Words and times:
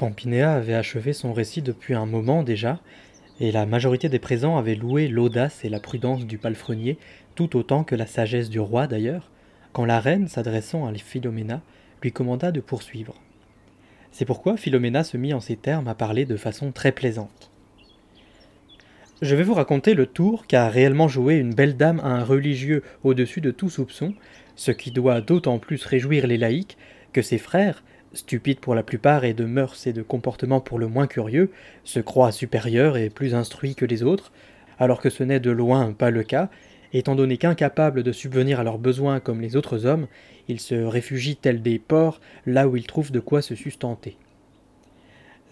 Pampinéa 0.00 0.54
avait 0.54 0.72
achevé 0.72 1.12
son 1.12 1.34
récit 1.34 1.60
depuis 1.60 1.92
un 1.92 2.06
moment 2.06 2.42
déjà, 2.42 2.80
et 3.38 3.52
la 3.52 3.66
majorité 3.66 4.08
des 4.08 4.18
présents 4.18 4.56
avaient 4.56 4.74
loué 4.74 5.08
l'audace 5.08 5.62
et 5.62 5.68
la 5.68 5.78
prudence 5.78 6.24
du 6.24 6.38
palefrenier, 6.38 6.96
tout 7.34 7.54
autant 7.54 7.84
que 7.84 7.94
la 7.94 8.06
sagesse 8.06 8.48
du 8.48 8.60
roi 8.60 8.86
d'ailleurs, 8.86 9.30
quand 9.74 9.84
la 9.84 10.00
reine, 10.00 10.26
s'adressant 10.26 10.86
à 10.86 10.94
Philoména, 10.94 11.60
lui 12.02 12.12
commanda 12.12 12.50
de 12.50 12.60
poursuivre. 12.60 13.14
C'est 14.10 14.24
pourquoi 14.24 14.56
Philoména 14.56 15.04
se 15.04 15.18
mit 15.18 15.34
en 15.34 15.40
ces 15.40 15.56
termes 15.56 15.86
à 15.86 15.94
parler 15.94 16.24
de 16.24 16.38
façon 16.38 16.72
très 16.72 16.92
plaisante. 16.92 17.50
Je 19.20 19.36
vais 19.36 19.42
vous 19.42 19.52
raconter 19.52 19.92
le 19.92 20.06
tour 20.06 20.46
qu'a 20.46 20.70
réellement 20.70 21.08
joué 21.08 21.34
une 21.34 21.52
belle 21.52 21.76
dame 21.76 22.00
à 22.00 22.08
un 22.08 22.24
religieux 22.24 22.82
au-dessus 23.04 23.42
de 23.42 23.50
tout 23.50 23.68
soupçon, 23.68 24.14
ce 24.56 24.70
qui 24.70 24.92
doit 24.92 25.20
d'autant 25.20 25.58
plus 25.58 25.84
réjouir 25.84 26.26
les 26.26 26.38
laïcs 26.38 26.78
que 27.12 27.20
ses 27.20 27.36
frères, 27.36 27.82
stupides 28.12 28.60
pour 28.60 28.74
la 28.74 28.82
plupart 28.82 29.24
et 29.24 29.34
de 29.34 29.44
mœurs 29.44 29.86
et 29.86 29.92
de 29.92 30.02
comportement 30.02 30.60
pour 30.60 30.78
le 30.78 30.88
moins 30.88 31.06
curieux, 31.06 31.50
se 31.84 32.00
croient 32.00 32.32
supérieurs 32.32 32.96
et 32.96 33.10
plus 33.10 33.34
instruits 33.34 33.74
que 33.74 33.84
les 33.84 34.02
autres, 34.02 34.32
alors 34.78 35.00
que 35.00 35.10
ce 35.10 35.22
n'est 35.22 35.40
de 35.40 35.50
loin 35.50 35.92
pas 35.92 36.10
le 36.10 36.22
cas, 36.22 36.48
étant 36.92 37.14
donné 37.14 37.36
qu'incapables 37.36 38.02
de 38.02 38.12
subvenir 38.12 38.60
à 38.60 38.64
leurs 38.64 38.78
besoins 38.78 39.20
comme 39.20 39.40
les 39.40 39.56
autres 39.56 39.86
hommes, 39.86 40.06
ils 40.48 40.60
se 40.60 40.74
réfugient 40.74 41.36
tels 41.36 41.62
des 41.62 41.78
porcs 41.78 42.20
là 42.46 42.66
où 42.66 42.76
ils 42.76 42.86
trouvent 42.86 43.12
de 43.12 43.20
quoi 43.20 43.42
se 43.42 43.54
sustenter. 43.54 44.16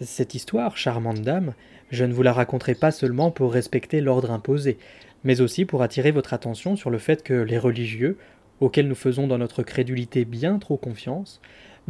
Cette 0.01 0.35
histoire, 0.35 0.77
charmante 0.77 1.21
dame, 1.21 1.53
je 1.91 2.05
ne 2.05 2.13
vous 2.13 2.23
la 2.23 2.33
raconterai 2.33 2.75
pas 2.75 2.91
seulement 2.91 3.31
pour 3.31 3.53
respecter 3.53 4.01
l'ordre 4.01 4.31
imposé, 4.31 4.77
mais 5.23 5.41
aussi 5.41 5.65
pour 5.65 5.81
attirer 5.81 6.11
votre 6.11 6.33
attention 6.33 6.75
sur 6.75 6.89
le 6.89 6.99
fait 6.99 7.23
que 7.23 7.33
les 7.33 7.57
religieux, 7.57 8.17
auxquels 8.59 8.87
nous 8.87 8.95
faisons 8.95 9.27
dans 9.27 9.37
notre 9.37 9.63
crédulité 9.63 10.25
bien 10.25 10.59
trop 10.59 10.77
confiance, 10.77 11.41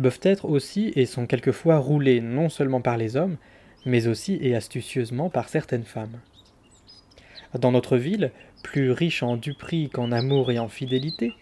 peuvent 0.01 0.19
être 0.23 0.45
aussi 0.45 0.91
et 0.95 1.05
sont 1.05 1.25
quelquefois 1.25 1.77
roulés 1.77 2.21
non 2.21 2.49
seulement 2.49 2.81
par 2.81 2.97
les 2.97 3.15
hommes, 3.15 3.37
mais 3.85 4.07
aussi 4.07 4.37
et 4.41 4.55
astucieusement 4.55 5.29
par 5.29 5.49
certaines 5.49 5.83
femmes. 5.83 6.19
Dans 7.57 7.71
notre 7.71 7.97
ville, 7.97 8.31
plus 8.63 8.91
riche 8.91 9.23
en 9.23 9.37
duperie 9.37 9.89
qu'en 9.89 10.11
amour 10.11 10.51
et 10.51 10.59
en 10.59 10.67
fidélité, 10.67 11.33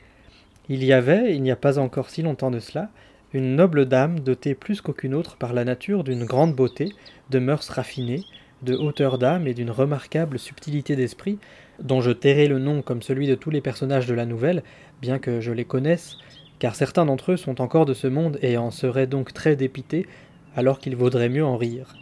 il 0.70 0.84
y 0.84 0.94
avait, 0.94 1.36
il 1.36 1.42
n'y 1.42 1.52
a 1.52 1.56
pas 1.56 1.80
encore 1.80 2.10
si 2.10 2.22
longtemps 2.22 2.52
de 2.52 2.60
cela, 2.60 2.90
une 3.34 3.56
noble 3.56 3.86
dame 3.86 4.20
dotée 4.20 4.56
plus 4.56 4.82
qu'aucune 4.82 5.14
autre 5.14 5.36
par 5.36 5.54
la 5.54 5.66
nature 5.66 6.04
d'une 6.04 6.26
grande 6.26 6.56
beauté, 6.56 6.94
de 7.30 7.40
mœurs 7.40 7.70
raffinées, 7.70 8.24
de 8.62 8.76
hauteur 8.76 9.18
d'âme 9.18 9.48
et 9.48 9.54
d'une 9.54 9.72
remarquable 9.72 10.40
subtilité 10.40 10.96
d'esprit, 10.96 11.38
dont 11.80 12.02
je 12.02 12.12
tairai 12.12 12.48
le 12.48 12.60
nom 12.60 12.82
comme 12.82 13.02
celui 13.02 13.28
de 13.28 13.36
tous 13.36 13.50
les 13.50 13.62
personnages 13.62 14.08
de 14.08 14.14
la 14.14 14.26
nouvelle, 14.26 14.64
bien 15.02 15.20
que 15.20 15.42
je 15.42 15.52
les 15.52 15.66
connaisse, 15.66 16.18
car 16.60 16.76
certains 16.76 17.06
d'entre 17.06 17.34
eux 17.34 17.38
sont 17.38 17.62
encore 17.62 17.86
de 17.86 17.94
ce 17.94 18.08
monde 18.08 18.40
et 18.42 18.58
en 18.58 18.72
seraient 18.72 19.08
donc 19.08 19.34
très 19.34 19.56
dépités, 19.56 20.08
alors 20.56 20.80
qu'il 20.80 20.96
vaudrait 20.96 21.30
mieux 21.30 21.46
en 21.46 21.58
rire. 21.58 21.96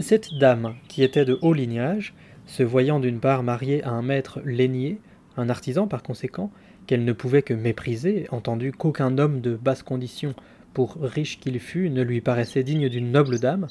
Cette 0.00 0.34
dame, 0.34 0.74
qui 0.88 1.02
était 1.02 1.24
de 1.24 1.38
haut 1.42 1.52
lignage, 1.52 2.14
se 2.46 2.62
voyant 2.62 3.00
d'une 3.00 3.20
part 3.20 3.42
mariée 3.42 3.82
à 3.84 3.90
un 3.90 4.02
maître 4.02 4.40
laignier, 4.44 4.98
un 5.36 5.48
artisan 5.48 5.86
par 5.86 6.02
conséquent, 6.02 6.50
qu'elle 6.86 7.04
ne 7.04 7.12
pouvait 7.12 7.42
que 7.42 7.54
mépriser, 7.54 8.26
entendu 8.30 8.72
qu'aucun 8.72 9.18
homme 9.18 9.40
de 9.40 9.56
basse 9.56 9.82
condition, 9.82 10.34
pour 10.72 10.96
riche 11.00 11.38
qu'il 11.38 11.58
fût, 11.60 11.90
ne 11.90 12.02
lui 12.02 12.20
paraissait 12.20 12.62
digne 12.62 12.88
d'une 12.88 13.12
noble 13.12 13.38
dame, 13.38 13.66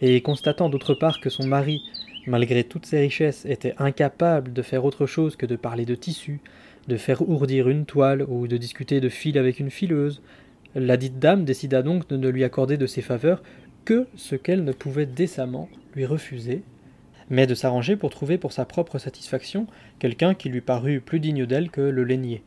et 0.00 0.20
constatant 0.22 0.68
d'autre 0.68 0.94
part 0.94 1.20
que 1.20 1.30
son 1.30 1.46
mari, 1.46 1.82
malgré 2.26 2.64
toutes 2.64 2.86
ses 2.86 3.00
richesses, 3.00 3.44
était 3.46 3.74
incapable 3.78 4.52
de 4.52 4.62
faire 4.62 4.84
autre 4.84 5.06
chose 5.06 5.36
que 5.36 5.46
de 5.46 5.56
parler 5.56 5.84
de 5.84 5.94
tissu, 5.94 6.40
de 6.88 6.96
faire 6.96 7.28
ourdir 7.28 7.68
une 7.68 7.84
toile 7.84 8.24
ou 8.28 8.48
de 8.48 8.56
discuter 8.56 9.00
de 9.00 9.08
fil 9.08 9.38
avec 9.38 9.60
une 9.60 9.70
fileuse. 9.70 10.22
La 10.74 10.96
dite 10.96 11.18
dame 11.18 11.44
décida 11.44 11.82
donc 11.82 12.08
de 12.08 12.16
ne 12.16 12.28
lui 12.28 12.44
accorder 12.44 12.76
de 12.76 12.86
ses 12.86 13.02
faveurs 13.02 13.42
que 13.84 14.06
ce 14.16 14.34
qu'elle 14.34 14.64
ne 14.64 14.72
pouvait 14.72 15.06
décemment 15.06 15.68
lui 15.94 16.06
refuser, 16.06 16.62
mais 17.30 17.46
de 17.46 17.54
s'arranger 17.54 17.96
pour 17.96 18.10
trouver 18.10 18.38
pour 18.38 18.52
sa 18.52 18.64
propre 18.64 18.98
satisfaction 18.98 19.66
quelqu'un 19.98 20.34
qui 20.34 20.48
lui 20.48 20.62
parût 20.62 21.00
plus 21.00 21.20
digne 21.20 21.46
d'elle 21.46 21.70
que 21.70 21.80
le 21.80 22.04
laignier. 22.04 22.42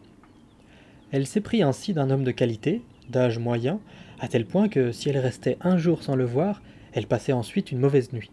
Elle 1.11 1.27
s'éprit 1.27 1.61
ainsi 1.61 1.93
d'un 1.93 2.09
homme 2.09 2.23
de 2.23 2.31
qualité, 2.31 2.81
d'âge 3.09 3.37
moyen, 3.37 3.79
à 4.19 4.27
tel 4.27 4.45
point 4.45 4.69
que 4.69 4.91
si 4.91 5.09
elle 5.09 5.17
restait 5.17 5.57
un 5.61 5.77
jour 5.77 6.03
sans 6.03 6.15
le 6.15 6.25
voir, 6.25 6.61
elle 6.93 7.07
passait 7.07 7.33
ensuite 7.33 7.71
une 7.71 7.79
mauvaise 7.79 8.11
nuit. 8.13 8.31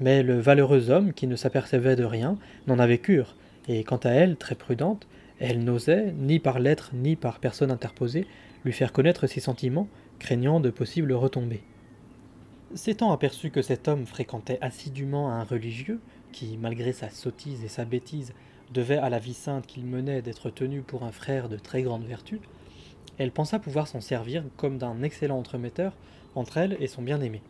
Mais 0.00 0.22
le 0.22 0.38
valeureux 0.38 0.90
homme, 0.90 1.12
qui 1.12 1.26
ne 1.26 1.36
s'apercevait 1.36 1.96
de 1.96 2.04
rien, 2.04 2.38
n'en 2.66 2.78
avait 2.78 2.98
cure, 2.98 3.36
et 3.68 3.84
quant 3.84 3.98
à 3.98 4.10
elle, 4.10 4.36
très 4.36 4.54
prudente, 4.54 5.06
elle 5.38 5.62
n'osait, 5.62 6.12
ni 6.12 6.40
par 6.40 6.58
lettre 6.58 6.90
ni 6.94 7.14
par 7.14 7.38
personne 7.38 7.70
interposée, 7.70 8.26
lui 8.64 8.72
faire 8.72 8.92
connaître 8.92 9.26
ses 9.26 9.40
sentiments, 9.40 9.88
craignant 10.18 10.58
de 10.58 10.70
possibles 10.70 11.12
retombées. 11.12 11.62
S'étant 12.74 13.12
aperçu 13.12 13.50
que 13.50 13.62
cet 13.62 13.86
homme 13.86 14.06
fréquentait 14.06 14.58
assidûment 14.60 15.30
un 15.30 15.44
religieux, 15.44 16.00
qui, 16.32 16.58
malgré 16.58 16.92
sa 16.92 17.08
sottise 17.08 17.64
et 17.64 17.68
sa 17.68 17.84
bêtise, 17.84 18.34
devait 18.72 18.98
à 18.98 19.08
la 19.08 19.18
vie 19.18 19.34
sainte 19.34 19.66
qu'il 19.66 19.86
menait 19.86 20.22
d'être 20.22 20.50
tenu 20.50 20.82
pour 20.82 21.04
un 21.04 21.12
frère 21.12 21.48
de 21.48 21.56
très 21.56 21.82
grande 21.82 22.04
vertu, 22.04 22.40
elle 23.16 23.32
pensa 23.32 23.58
pouvoir 23.58 23.88
s'en 23.88 24.00
servir 24.00 24.44
comme 24.56 24.78
d'un 24.78 25.02
excellent 25.02 25.38
entremetteur 25.38 25.92
entre 26.34 26.58
elle 26.58 26.76
et 26.80 26.86
son 26.86 27.02
bien-aimé. 27.02 27.42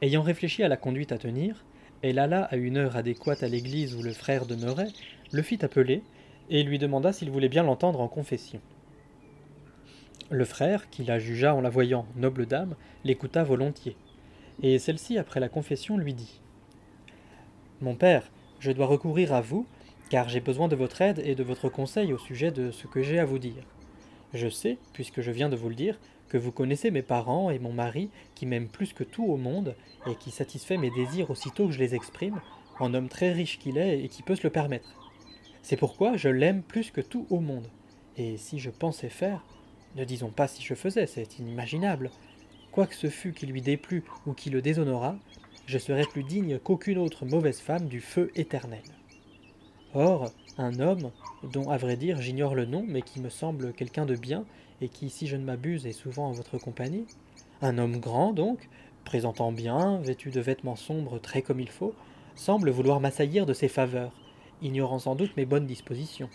Ayant 0.00 0.22
réfléchi 0.22 0.62
à 0.62 0.68
la 0.68 0.76
conduite 0.76 1.12
à 1.12 1.18
tenir, 1.18 1.64
elle 2.02 2.18
alla 2.18 2.44
à 2.44 2.56
une 2.56 2.76
heure 2.76 2.96
adéquate 2.96 3.42
à 3.42 3.48
l'église 3.48 3.94
où 3.94 4.02
le 4.02 4.12
frère 4.12 4.46
demeurait, 4.46 4.92
le 5.32 5.42
fit 5.42 5.64
appeler, 5.64 6.02
et 6.50 6.62
lui 6.62 6.78
demanda 6.78 7.12
s'il 7.12 7.30
voulait 7.30 7.48
bien 7.48 7.62
l'entendre 7.62 8.00
en 8.00 8.08
confession. 8.08 8.60
Le 10.30 10.44
frère, 10.44 10.90
qui 10.90 11.04
la 11.04 11.18
jugea 11.18 11.54
en 11.54 11.60
la 11.60 11.70
voyant 11.70 12.06
noble 12.16 12.46
dame, 12.46 12.74
l'écouta 13.04 13.42
volontiers, 13.44 13.96
et 14.62 14.78
celle-ci, 14.78 15.18
après 15.18 15.40
la 15.40 15.48
confession, 15.48 15.96
lui 15.96 16.14
dit 16.14 16.40
Mon 17.80 17.94
père, 17.94 18.30
je 18.58 18.72
dois 18.72 18.86
recourir 18.86 19.32
à 19.32 19.40
vous, 19.40 19.66
car 20.10 20.28
j'ai 20.28 20.40
besoin 20.40 20.68
de 20.68 20.76
votre 20.76 21.00
aide 21.02 21.20
et 21.24 21.34
de 21.34 21.44
votre 21.44 21.68
conseil 21.68 22.12
au 22.12 22.18
sujet 22.18 22.50
de 22.50 22.70
ce 22.70 22.86
que 22.86 23.02
j'ai 23.02 23.18
à 23.18 23.24
vous 23.24 23.38
dire. 23.38 23.62
Je 24.34 24.48
sais, 24.48 24.78
puisque 24.92 25.20
je 25.20 25.30
viens 25.30 25.48
de 25.48 25.56
vous 25.56 25.68
le 25.68 25.74
dire, 25.74 25.98
que 26.28 26.38
vous 26.38 26.52
connaissez 26.52 26.90
mes 26.90 27.02
parents 27.02 27.50
et 27.50 27.58
mon 27.58 27.72
mari, 27.72 28.10
qui 28.34 28.46
m'aiment 28.46 28.68
plus 28.68 28.92
que 28.92 29.04
tout 29.04 29.24
au 29.24 29.36
monde, 29.36 29.74
et 30.06 30.14
qui 30.14 30.30
satisfait 30.30 30.76
mes 30.76 30.90
désirs 30.90 31.30
aussitôt 31.30 31.66
que 31.66 31.72
je 31.72 31.78
les 31.78 31.94
exprime, 31.94 32.40
en 32.78 32.94
homme 32.94 33.08
très 33.08 33.32
riche 33.32 33.58
qu'il 33.58 33.78
est 33.78 34.02
et 34.04 34.08
qui 34.08 34.22
peut 34.22 34.36
se 34.36 34.44
le 34.44 34.50
permettre. 34.50 34.94
C'est 35.62 35.76
pourquoi 35.76 36.16
je 36.16 36.28
l'aime 36.28 36.62
plus 36.62 36.90
que 36.90 37.00
tout 37.00 37.26
au 37.30 37.40
monde. 37.40 37.68
Et 38.16 38.36
si 38.36 38.58
je 38.58 38.70
pensais 38.70 39.08
faire, 39.08 39.44
ne 39.96 40.04
disons 40.04 40.30
pas 40.30 40.48
si 40.48 40.62
je 40.62 40.74
faisais, 40.74 41.06
c'est 41.06 41.38
inimaginable, 41.38 42.10
quoi 42.72 42.86
que 42.86 42.94
ce 42.94 43.08
fût 43.08 43.32
qui 43.32 43.46
lui 43.46 43.62
déplut 43.62 44.04
ou 44.26 44.32
qui 44.32 44.50
le 44.50 44.62
déshonora, 44.62 45.16
je 45.66 45.78
serais 45.78 46.04
plus 46.04 46.24
digne 46.24 46.58
qu'aucune 46.58 46.98
autre 46.98 47.26
mauvaise 47.26 47.60
femme 47.60 47.88
du 47.88 48.00
feu 48.00 48.30
éternel. 48.34 48.82
Or, 49.94 50.30
un 50.58 50.80
homme, 50.80 51.10
dont 51.42 51.70
à 51.70 51.78
vrai 51.78 51.96
dire 51.96 52.20
j'ignore 52.20 52.54
le 52.54 52.66
nom, 52.66 52.84
mais 52.86 53.02
qui 53.02 53.20
me 53.20 53.30
semble 53.30 53.72
quelqu'un 53.72 54.06
de 54.06 54.16
bien, 54.16 54.44
et 54.80 54.88
qui, 54.88 55.10
si 55.10 55.26
je 55.26 55.36
ne 55.36 55.44
m'abuse, 55.44 55.86
est 55.86 55.92
souvent 55.92 56.28
en 56.28 56.32
votre 56.32 56.58
compagnie, 56.58 57.06
un 57.62 57.78
homme 57.78 57.98
grand 57.98 58.32
donc, 58.32 58.68
présentant 59.04 59.52
bien, 59.52 59.98
vêtu 60.02 60.30
de 60.30 60.40
vêtements 60.40 60.76
sombres 60.76 61.18
très 61.18 61.42
comme 61.42 61.60
il 61.60 61.70
faut, 61.70 61.94
semble 62.34 62.70
vouloir 62.70 63.00
m'assaillir 63.00 63.46
de 63.46 63.52
ses 63.52 63.68
faveurs, 63.68 64.12
ignorant 64.62 64.98
sans 64.98 65.14
doute 65.14 65.36
mes 65.36 65.46
bonnes 65.46 65.66
dispositions. 65.66 66.28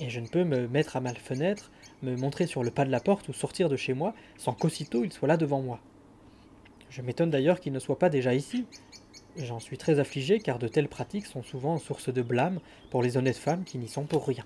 Et 0.00 0.10
je 0.10 0.20
ne 0.20 0.26
peux 0.26 0.44
me 0.44 0.68
mettre 0.68 0.96
à 0.96 1.00
ma 1.00 1.14
fenêtre, 1.14 1.70
me 2.02 2.16
montrer 2.16 2.46
sur 2.46 2.62
le 2.62 2.70
pas 2.70 2.84
de 2.84 2.90
la 2.90 3.00
porte 3.00 3.28
ou 3.28 3.32
sortir 3.32 3.68
de 3.68 3.76
chez 3.76 3.94
moi 3.94 4.14
sans 4.36 4.52
qu'aussitôt 4.52 5.04
il 5.04 5.12
soit 5.12 5.28
là 5.28 5.36
devant 5.36 5.62
moi. 5.62 5.80
Je 6.90 7.02
m'étonne 7.02 7.30
d'ailleurs 7.30 7.60
qu'il 7.60 7.72
ne 7.72 7.78
soit 7.78 7.98
pas 7.98 8.10
déjà 8.10 8.34
ici. 8.34 8.66
J'en 9.36 9.58
suis 9.58 9.78
très 9.78 9.98
affligé 9.98 10.38
car 10.38 10.60
de 10.60 10.68
telles 10.68 10.88
pratiques 10.88 11.26
sont 11.26 11.42
souvent 11.42 11.78
source 11.78 12.12
de 12.12 12.22
blâme 12.22 12.60
pour 12.90 13.02
les 13.02 13.16
honnêtes 13.16 13.36
femmes 13.36 13.64
qui 13.64 13.78
n'y 13.78 13.88
sont 13.88 14.04
pour 14.04 14.26
rien. 14.26 14.44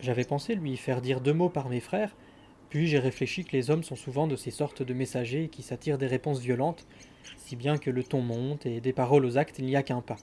J'avais 0.00 0.24
pensé 0.24 0.54
lui 0.54 0.76
faire 0.76 1.00
dire 1.00 1.20
deux 1.20 1.32
mots 1.32 1.48
par 1.48 1.68
mes 1.68 1.80
frères, 1.80 2.14
puis 2.70 2.86
j'ai 2.86 2.98
réfléchi 2.98 3.44
que 3.44 3.56
les 3.56 3.70
hommes 3.70 3.82
sont 3.82 3.96
souvent 3.96 4.26
de 4.28 4.36
ces 4.36 4.50
sortes 4.50 4.82
de 4.82 4.94
messagers 4.94 5.48
qui 5.48 5.62
s'attirent 5.62 5.98
des 5.98 6.06
réponses 6.06 6.40
violentes, 6.40 6.86
si 7.38 7.56
bien 7.56 7.76
que 7.76 7.90
le 7.90 8.04
ton 8.04 8.20
monte 8.20 8.66
et 8.66 8.80
des 8.80 8.92
paroles 8.92 9.24
aux 9.24 9.36
actes 9.36 9.58
il 9.58 9.66
n'y 9.66 9.76
a 9.76 9.82
qu'un 9.82 10.00
pas. 10.00 10.16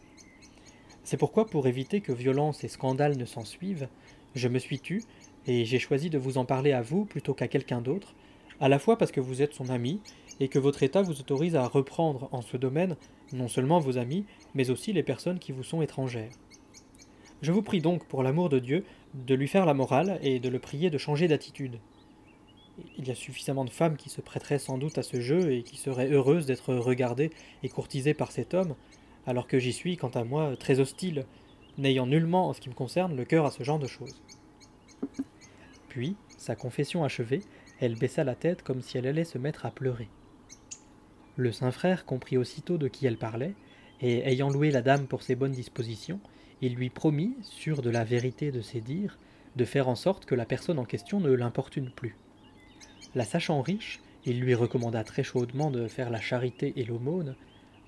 C'est 1.04 1.18
pourquoi, 1.18 1.48
pour 1.48 1.68
éviter 1.68 2.00
que 2.00 2.12
violence 2.14 2.64
et 2.64 2.68
scandale 2.68 3.18
ne 3.18 3.26
s'en 3.26 3.44
suivent, 3.44 3.90
je 4.36 4.48
me 4.48 4.60
suis 4.60 4.80
tu, 4.80 5.04
et 5.48 5.66
j'ai 5.66 5.80
choisi 5.80 6.10
de 6.10 6.18
vous 6.18 6.38
en 6.38 6.46
parler 6.46 6.72
à 6.72 6.82
vous 6.82 7.06
plutôt 7.06 7.34
qu'à 7.34 7.48
quelqu'un 7.48 7.82
d'autre, 7.82 8.14
à 8.60 8.70
la 8.70 8.80
fois 8.80 8.98
parce 8.98 9.12
que 9.12 9.20
vous 9.20 9.42
êtes 9.42 9.54
son 9.54 9.70
ami, 9.70 10.00
et 10.42 10.48
que 10.48 10.58
votre 10.58 10.82
état 10.82 11.04
vous 11.04 11.20
autorise 11.20 11.56
à 11.56 11.68
reprendre 11.68 12.28
en 12.32 12.42
ce 12.42 12.58
domaine 12.58 12.98
non 13.32 13.48
seulement 13.48 13.80
vos 13.80 14.00
amis, 14.00 14.26
mais 14.56 14.72
aussi 14.72 14.92
les 14.92 15.04
personnes 15.04 15.38
qui 15.38 15.52
vous 15.52 15.64
sont 15.64 15.84
étrangères. 15.84 16.32
Je 17.44 17.52
vous 17.52 17.62
prie 17.62 17.80
donc, 17.80 18.06
pour 18.08 18.24
l'amour 18.24 18.50
de 18.50 18.58
Dieu, 18.58 18.84
de 19.14 19.36
lui 19.36 19.48
faire 19.48 19.68
la 19.68 19.76
morale 19.76 20.20
et 20.24 20.40
de 20.40 20.50
le 20.50 20.58
prier 20.58 20.90
de 20.90 20.98
changer 20.98 21.28
d'attitude. 21.28 21.78
Il 22.98 23.08
y 23.08 23.12
a 23.12 23.16
suffisamment 23.16 23.66
de 23.66 23.70
femmes 23.70 23.98
qui 23.98 24.10
se 24.10 24.20
prêteraient 24.20 24.58
sans 24.58 24.80
doute 24.80 24.98
à 24.98 25.04
ce 25.04 25.22
jeu 25.22 25.54
et 25.54 25.62
qui 25.62 25.78
seraient 25.78 26.10
heureuses 26.10 26.48
d'être 26.48 26.74
regardées 26.74 27.30
et 27.62 27.70
courtisées 27.70 28.16
par 28.16 28.32
cet 28.32 28.56
homme, 28.56 28.74
alors 29.28 29.46
que 29.46 29.60
j'y 29.60 29.74
suis, 29.74 29.96
quant 29.96 30.10
à 30.10 30.24
moi, 30.24 30.58
très 30.58 30.80
hostile, 30.80 31.26
n'ayant 31.78 32.08
nullement, 32.08 32.50
en 32.50 32.54
ce 32.54 32.62
qui 32.62 32.70
me 32.70 32.74
concerne, 32.74 33.16
le 33.16 33.26
cœur 33.26 33.46
à 33.46 33.52
ce 33.52 33.62
genre 33.64 33.80
de 33.80 33.88
choses. 33.88 34.20
Puis, 35.88 36.16
Sa 36.38 36.56
confession 36.56 37.04
achevée, 37.04 37.42
elle 37.80 37.94
baissa 37.94 38.24
la 38.24 38.34
tête 38.34 38.64
comme 38.64 38.82
si 38.82 38.98
elle 38.98 39.06
allait 39.06 39.24
se 39.24 39.38
mettre 39.38 39.68
à 39.68 39.70
pleurer. 39.70 40.10
Le 41.38 41.52
saint 41.52 41.72
frère 41.72 42.06
comprit 42.06 42.38
aussitôt 42.38 42.78
de 42.78 42.88
qui 42.88 43.08
elle 43.08 43.18
parlait, 43.18 43.54
et 44.02 44.28
ayant 44.28 44.50
loué 44.50 44.72
la 44.72 44.82
dame 44.82 45.08
pour 45.08 45.24
ses 45.24 45.36
bonnes 45.36 45.52
dispositions, 45.52 46.20
il 46.62 46.76
lui 46.76 46.90
promit, 46.90 47.36
sûr 47.42 47.82
de 47.82 47.90
la 47.90 48.04
vérité 48.04 48.52
de 48.52 48.62
ses 48.62 48.82
dires, 48.82 49.18
de 49.56 49.66
faire 49.66 49.88
en 49.88 49.96
sorte 49.96 50.26
que 50.26 50.36
la 50.36 50.46
personne 50.46 50.80
en 50.80 50.86
question 50.86 51.20
ne 51.20 51.32
l'importune 51.32 51.90
plus. 51.90 52.16
La 53.16 53.26
sachant 53.26 53.62
riche, 53.62 54.02
il 54.26 54.40
lui 54.40 54.54
recommanda 54.54 55.04
très 55.04 55.24
chaudement 55.24 55.72
de 55.72 55.88
faire 55.88 56.10
la 56.10 56.22
charité 56.22 56.74
et 56.76 56.84
l'aumône, 56.84 57.36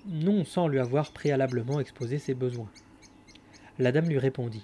non 0.06 0.46
sans 0.46 0.68
lui 0.68 0.80
avoir 0.80 1.12
préalablement 1.12 1.80
exposé 1.80 2.18
ses 2.20 2.34
besoins. 2.34 2.70
La 3.80 3.92
dame 3.92 4.10
lui 4.10 4.18
répondit 4.20 4.64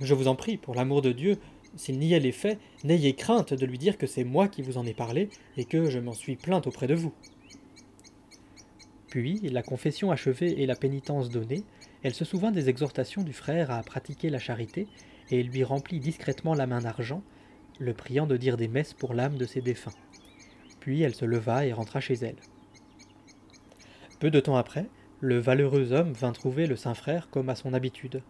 Je 0.00 0.14
vous 0.14 0.28
en 0.28 0.34
prie, 0.34 0.56
pour 0.56 0.74
l'amour 0.74 1.02
de 1.02 1.12
Dieu, 1.12 1.38
s'il 1.76 1.98
niait 1.98 2.20
les 2.20 2.32
faits, 2.32 2.58
n'ayez 2.84 3.14
crainte 3.14 3.54
de 3.54 3.66
lui 3.66 3.78
dire 3.78 3.98
que 3.98 4.06
c'est 4.06 4.24
moi 4.24 4.48
qui 4.48 4.62
vous 4.62 4.78
en 4.78 4.86
ai 4.86 4.94
parlé 4.94 5.28
et 5.56 5.64
que 5.64 5.90
je 5.90 5.98
m'en 5.98 6.14
suis 6.14 6.36
plainte 6.36 6.66
auprès 6.66 6.86
de 6.86 6.94
vous. 6.94 7.12
Puis, 9.08 9.38
la 9.40 9.62
confession 9.62 10.10
achevée 10.10 10.60
et 10.60 10.66
la 10.66 10.74
pénitence 10.74 11.30
donnée, 11.30 11.64
elle 12.02 12.14
se 12.14 12.24
souvint 12.24 12.50
des 12.50 12.68
exhortations 12.68 13.22
du 13.22 13.32
frère 13.32 13.70
à 13.70 13.82
pratiquer 13.82 14.30
la 14.30 14.38
charité 14.38 14.88
et 15.30 15.42
lui 15.42 15.64
remplit 15.64 16.00
discrètement 16.00 16.54
la 16.54 16.66
main 16.66 16.80
d'argent, 16.80 17.22
le 17.78 17.94
priant 17.94 18.26
de 18.26 18.36
dire 18.36 18.56
des 18.56 18.68
messes 18.68 18.94
pour 18.94 19.14
l'âme 19.14 19.36
de 19.36 19.44
ses 19.44 19.60
défunts. 19.60 19.92
Puis 20.80 21.02
elle 21.02 21.14
se 21.14 21.24
leva 21.24 21.66
et 21.66 21.72
rentra 21.72 22.00
chez 22.00 22.14
elle. 22.14 22.36
Peu 24.18 24.30
de 24.30 24.40
temps 24.40 24.56
après, 24.56 24.86
le 25.20 25.38
valeureux 25.38 25.92
homme 25.92 26.12
vint 26.12 26.32
trouver 26.32 26.66
le 26.66 26.76
saint 26.76 26.94
frère 26.94 27.28
comme 27.30 27.48
à 27.48 27.54
son 27.54 27.74
habitude. 27.74 28.22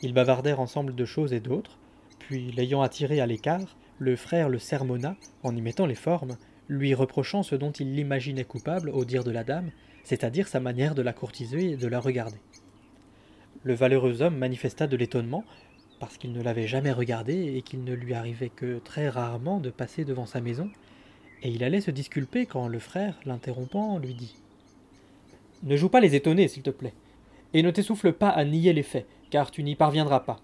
Ils 0.00 0.14
bavardèrent 0.14 0.60
ensemble 0.60 0.94
de 0.94 1.04
choses 1.04 1.32
et 1.32 1.40
d'autres, 1.40 1.78
puis 2.18 2.52
l'ayant 2.52 2.82
attiré 2.82 3.20
à 3.20 3.26
l'écart, 3.26 3.76
le 3.98 4.16
frère 4.16 4.48
le 4.48 4.58
sermonna, 4.58 5.16
en 5.42 5.54
y 5.54 5.60
mettant 5.60 5.86
les 5.86 5.94
formes, 5.94 6.36
lui 6.68 6.94
reprochant 6.94 7.42
ce 7.42 7.54
dont 7.54 7.72
il 7.72 7.94
l'imaginait 7.94 8.44
coupable 8.44 8.90
au 8.90 9.04
dire 9.04 9.24
de 9.24 9.30
la 9.30 9.44
dame, 9.44 9.70
c'est-à-dire 10.04 10.48
sa 10.48 10.60
manière 10.60 10.94
de 10.94 11.02
la 11.02 11.12
courtiser 11.12 11.72
et 11.72 11.76
de 11.76 11.86
la 11.88 12.00
regarder. 12.00 12.38
Le 13.64 13.74
valeureux 13.74 14.22
homme 14.22 14.36
manifesta 14.36 14.86
de 14.86 14.96
l'étonnement, 14.96 15.44
parce 16.00 16.16
qu'il 16.16 16.32
ne 16.32 16.42
l'avait 16.42 16.66
jamais 16.66 16.90
regardée 16.90 17.54
et 17.56 17.62
qu'il 17.62 17.84
ne 17.84 17.94
lui 17.94 18.14
arrivait 18.14 18.48
que 18.48 18.78
très 18.78 19.08
rarement 19.08 19.60
de 19.60 19.70
passer 19.70 20.04
devant 20.04 20.26
sa 20.26 20.40
maison, 20.40 20.68
et 21.42 21.50
il 21.50 21.62
allait 21.62 21.80
se 21.80 21.90
disculper 21.90 22.46
quand 22.46 22.68
le 22.68 22.78
frère, 22.78 23.18
l'interrompant, 23.24 23.98
lui 23.98 24.14
dit 24.14 24.34
Ne 25.62 25.76
joue 25.76 25.88
pas 25.88 26.00
les 26.00 26.14
étonnés, 26.14 26.48
s'il 26.48 26.62
te 26.62 26.70
plaît, 26.70 26.94
et 27.54 27.62
ne 27.62 27.70
t'essouffle 27.70 28.12
pas 28.12 28.30
à 28.30 28.44
nier 28.44 28.72
les 28.72 28.82
faits, 28.82 29.06
car 29.30 29.50
tu 29.50 29.62
n'y 29.62 29.76
parviendras 29.76 30.20
pas. 30.20 30.40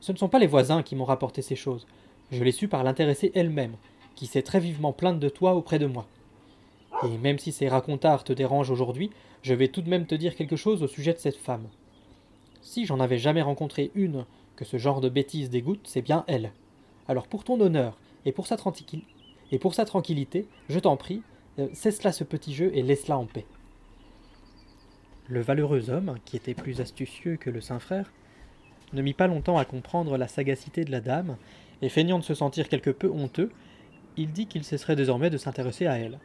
Ce 0.00 0.12
ne 0.12 0.16
sont 0.16 0.28
pas 0.28 0.38
les 0.38 0.46
voisins 0.46 0.82
qui 0.82 0.96
m'ont 0.96 1.04
rapporté 1.04 1.42
ces 1.42 1.56
choses, 1.56 1.86
je 2.32 2.42
l'ai 2.44 2.52
su 2.52 2.68
par 2.68 2.84
l'intéressée 2.84 3.32
elle-même, 3.34 3.76
qui 4.14 4.26
s'est 4.26 4.42
très 4.42 4.60
vivement 4.60 4.92
plainte 4.92 5.18
de 5.18 5.28
toi 5.28 5.54
auprès 5.54 5.78
de 5.78 5.86
moi. 5.86 6.06
Et 7.04 7.18
même 7.18 7.38
si 7.38 7.52
ces 7.52 7.68
racontards 7.68 8.24
te 8.24 8.32
dérangent 8.32 8.70
aujourd'hui, 8.70 9.10
je 9.42 9.54
vais 9.54 9.68
tout 9.68 9.82
de 9.82 9.88
même 9.88 10.06
te 10.06 10.14
dire 10.14 10.34
quelque 10.36 10.56
chose 10.56 10.82
au 10.82 10.86
sujet 10.86 11.12
de 11.12 11.18
cette 11.18 11.36
femme. 11.36 11.66
Si 12.60 12.84
j'en 12.84 13.00
avais 13.00 13.18
jamais 13.18 13.42
rencontré 13.42 13.90
une 13.94 14.26
que 14.56 14.64
ce 14.64 14.76
genre 14.76 15.00
de 15.00 15.08
bêtises 15.08 15.48
dégoûte, 15.48 15.80
c'est 15.84 16.02
bien 16.02 16.24
elle. 16.26 16.52
Alors 17.08 17.26
pour 17.26 17.44
ton 17.44 17.58
honneur 17.60 17.98
et 18.26 18.32
pour 18.32 18.46
sa, 18.46 18.56
et 19.50 19.58
pour 19.58 19.74
sa 19.74 19.84
tranquillité, 19.84 20.46
je 20.68 20.78
t'en 20.78 20.96
prie, 20.96 21.22
euh, 21.58 21.68
cesse-la 21.72 22.12
ce 22.12 22.24
petit 22.24 22.54
jeu 22.54 22.70
et 22.74 22.82
laisse-la 22.82 23.16
en 23.16 23.24
paix. 23.24 23.46
Le 25.26 25.40
valeureux 25.40 25.90
homme, 25.90 26.16
qui 26.24 26.36
était 26.36 26.54
plus 26.54 26.80
astucieux 26.80 27.36
que 27.36 27.50
le 27.50 27.60
saint 27.60 27.78
frère, 27.78 28.12
ne 28.92 29.02
mit 29.02 29.14
pas 29.14 29.28
longtemps 29.28 29.58
à 29.58 29.64
comprendre 29.64 30.18
la 30.18 30.28
sagacité 30.28 30.84
de 30.84 30.90
la 30.90 31.00
dame, 31.00 31.36
et 31.82 31.88
feignant 31.88 32.18
de 32.18 32.24
se 32.24 32.34
sentir 32.34 32.68
quelque 32.68 32.90
peu 32.90 33.08
honteux, 33.08 33.50
il 34.16 34.32
dit 34.32 34.46
qu'il 34.46 34.64
cesserait 34.64 34.96
désormais 34.96 35.30
de 35.30 35.38
s'intéresser 35.38 35.86
à 35.86 35.98
elle. 35.98 36.18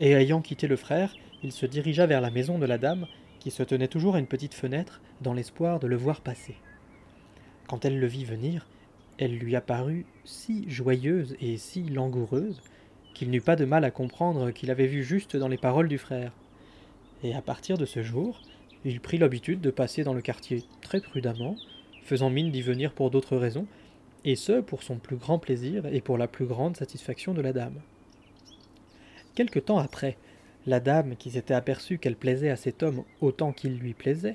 Et 0.00 0.12
ayant 0.12 0.40
quitté 0.40 0.66
le 0.66 0.76
frère, 0.76 1.14
il 1.42 1.52
se 1.52 1.66
dirigea 1.66 2.06
vers 2.06 2.20
la 2.20 2.30
maison 2.30 2.58
de 2.58 2.66
la 2.66 2.78
dame, 2.78 3.06
qui 3.40 3.50
se 3.50 3.62
tenait 3.62 3.88
toujours 3.88 4.16
à 4.16 4.18
une 4.18 4.26
petite 4.26 4.54
fenêtre, 4.54 5.00
dans 5.20 5.34
l'espoir 5.34 5.80
de 5.80 5.86
le 5.86 5.96
voir 5.96 6.20
passer. 6.20 6.56
Quand 7.66 7.84
elle 7.84 7.98
le 7.98 8.06
vit 8.06 8.24
venir, 8.24 8.66
elle 9.18 9.36
lui 9.36 9.56
apparut 9.56 10.06
si 10.24 10.68
joyeuse 10.70 11.36
et 11.40 11.56
si 11.56 11.82
langoureuse 11.82 12.60
qu'il 13.14 13.30
n'eut 13.30 13.40
pas 13.40 13.56
de 13.56 13.64
mal 13.64 13.84
à 13.84 13.90
comprendre 13.90 14.52
qu'il 14.52 14.70
avait 14.70 14.86
vu 14.86 15.02
juste 15.02 15.36
dans 15.36 15.48
les 15.48 15.58
paroles 15.58 15.88
du 15.88 15.98
frère. 15.98 16.32
Et 17.24 17.34
à 17.34 17.42
partir 17.42 17.76
de 17.76 17.84
ce 17.84 18.02
jour, 18.02 18.40
il 18.84 19.00
prit 19.00 19.18
l'habitude 19.18 19.60
de 19.60 19.70
passer 19.70 20.04
dans 20.04 20.14
le 20.14 20.22
quartier 20.22 20.62
très 20.80 21.00
prudemment, 21.00 21.56
faisant 22.04 22.30
mine 22.30 22.52
d'y 22.52 22.62
venir 22.62 22.92
pour 22.92 23.10
d'autres 23.10 23.36
raisons, 23.36 23.66
et 24.24 24.36
ce 24.36 24.60
pour 24.60 24.84
son 24.84 24.98
plus 24.98 25.16
grand 25.16 25.40
plaisir 25.40 25.86
et 25.86 26.00
pour 26.00 26.16
la 26.16 26.28
plus 26.28 26.46
grande 26.46 26.76
satisfaction 26.76 27.34
de 27.34 27.40
la 27.40 27.52
dame. 27.52 27.80
Quelque 29.38 29.60
temps 29.60 29.78
après, 29.78 30.16
la 30.66 30.80
dame, 30.80 31.14
qui 31.14 31.30
s'était 31.30 31.54
aperçue 31.54 31.98
qu'elle 31.98 32.16
plaisait 32.16 32.50
à 32.50 32.56
cet 32.56 32.82
homme 32.82 33.04
autant 33.20 33.52
qu'il 33.52 33.78
lui 33.78 33.94
plaisait, 33.94 34.34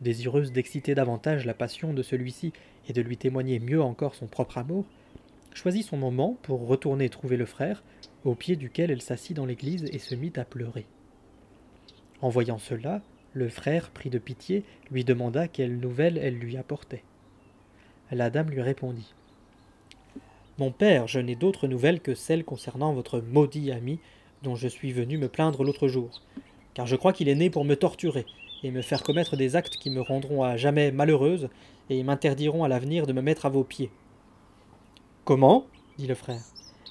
désireuse 0.00 0.50
d'exciter 0.50 0.96
davantage 0.96 1.46
la 1.46 1.54
passion 1.54 1.94
de 1.94 2.02
celui-ci 2.02 2.52
et 2.88 2.92
de 2.92 3.00
lui 3.00 3.16
témoigner 3.16 3.60
mieux 3.60 3.80
encore 3.80 4.16
son 4.16 4.26
propre 4.26 4.58
amour, 4.58 4.86
choisit 5.54 5.86
son 5.86 5.96
moment 5.96 6.36
pour 6.42 6.66
retourner 6.66 7.08
trouver 7.08 7.36
le 7.36 7.46
frère, 7.46 7.84
au 8.24 8.34
pied 8.34 8.56
duquel 8.56 8.90
elle 8.90 9.02
s'assit 9.02 9.36
dans 9.36 9.46
l'église 9.46 9.84
et 9.92 10.00
se 10.00 10.16
mit 10.16 10.32
à 10.34 10.44
pleurer. 10.44 10.86
En 12.20 12.28
voyant 12.28 12.58
cela, 12.58 13.02
le 13.34 13.48
frère, 13.48 13.90
pris 13.90 14.10
de 14.10 14.18
pitié, 14.18 14.64
lui 14.90 15.04
demanda 15.04 15.46
quelle 15.46 15.78
nouvelle 15.78 16.18
elle 16.18 16.40
lui 16.40 16.56
apportait. 16.56 17.04
La 18.10 18.30
dame 18.30 18.50
lui 18.50 18.62
répondit. 18.62 19.14
Mon 20.58 20.72
père, 20.72 21.06
je 21.06 21.20
n'ai 21.20 21.36
d'autre 21.36 21.68
nouvelles 21.68 22.00
que 22.00 22.16
celles 22.16 22.44
concernant 22.44 22.92
votre 22.92 23.20
maudit 23.20 23.70
ami 23.70 24.00
dont 24.42 24.56
je 24.56 24.68
suis 24.68 24.92
venu 24.92 25.18
me 25.18 25.28
plaindre 25.28 25.64
l'autre 25.64 25.88
jour, 25.88 26.22
car 26.74 26.86
je 26.86 26.96
crois 26.96 27.12
qu'il 27.12 27.28
est 27.28 27.34
né 27.34 27.50
pour 27.50 27.64
me 27.64 27.76
torturer, 27.76 28.26
et 28.62 28.70
me 28.70 28.82
faire 28.82 29.02
commettre 29.02 29.36
des 29.36 29.56
actes 29.56 29.76
qui 29.76 29.90
me 29.90 30.00
rendront 30.00 30.42
à 30.42 30.56
jamais 30.56 30.92
malheureuse 30.92 31.48
et 31.88 32.02
m'interdiront 32.02 32.64
à 32.64 32.68
l'avenir 32.68 33.06
de 33.06 33.12
me 33.12 33.22
mettre 33.22 33.46
à 33.46 33.48
vos 33.48 33.64
pieds. 33.64 33.90
Comment? 35.24 35.66
dit 35.98 36.06
le 36.06 36.14
frère. 36.14 36.42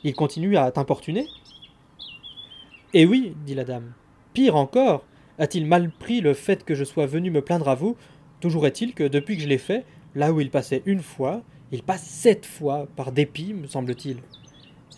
Il 0.04 0.14
continue 0.14 0.58
à 0.58 0.72
t'importuner? 0.72 1.28
Eh 2.94 3.06
oui, 3.06 3.36
dit 3.46 3.56
la 3.56 3.66
dame. 3.66 3.94
Pire 4.34 4.56
encore, 4.56 5.04
a-t-il 5.38 5.66
mal 5.66 5.92
pris 5.92 6.22
le 6.22 6.34
fait 6.34 6.64
que 6.64 6.76
je 6.76 6.84
sois 6.84 7.06
venu 7.06 7.32
me 7.32 7.42
plaindre 7.42 7.68
à 7.68 7.76
vous? 7.76 7.96
Toujours 8.40 8.66
est-il 8.68 8.94
que 8.94 9.04
depuis 9.04 9.36
que 9.36 9.44
je 9.44 9.48
l'ai 9.48 9.58
fait, 9.58 9.86
là 10.16 10.32
où 10.32 10.42
il 10.42 10.50
passait 10.50 10.84
une 10.86 11.02
fois, 11.02 11.44
il 11.72 11.84
passe 11.84 12.04
sept 12.04 12.46
fois, 12.46 12.88
par 12.96 13.12
dépit, 13.12 13.54
me 13.54 13.68
semble-t-il. 13.68 14.18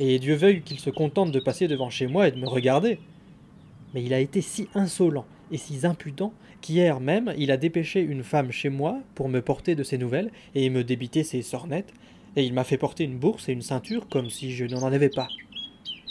Et 0.03 0.17
Dieu 0.17 0.33
veuille 0.33 0.63
qu'il 0.63 0.79
se 0.79 0.89
contente 0.89 1.31
de 1.31 1.39
passer 1.39 1.67
devant 1.67 1.91
chez 1.91 2.07
moi 2.07 2.27
et 2.27 2.31
de 2.31 2.39
me 2.39 2.47
regarder. 2.47 2.97
Mais 3.93 4.01
il 4.01 4.15
a 4.15 4.19
été 4.19 4.41
si 4.41 4.67
insolent 4.73 5.27
et 5.51 5.57
si 5.57 5.85
impudent 5.85 6.33
qu'hier 6.59 6.99
même 6.99 7.35
il 7.37 7.51
a 7.51 7.57
dépêché 7.57 8.01
une 8.01 8.23
femme 8.23 8.51
chez 8.51 8.69
moi 8.69 8.97
pour 9.13 9.29
me 9.29 9.43
porter 9.43 9.75
de 9.75 9.83
ses 9.83 9.99
nouvelles 9.99 10.31
et 10.55 10.71
me 10.71 10.83
débiter 10.83 11.23
ses 11.23 11.43
sornettes, 11.43 11.93
et 12.35 12.43
il 12.43 12.51
m'a 12.51 12.63
fait 12.63 12.79
porter 12.79 13.03
une 13.03 13.19
bourse 13.19 13.47
et 13.47 13.51
une 13.51 13.61
ceinture 13.61 14.09
comme 14.09 14.31
si 14.31 14.53
je 14.53 14.65
n'en 14.65 14.81
avais 14.81 15.09
pas. 15.09 15.27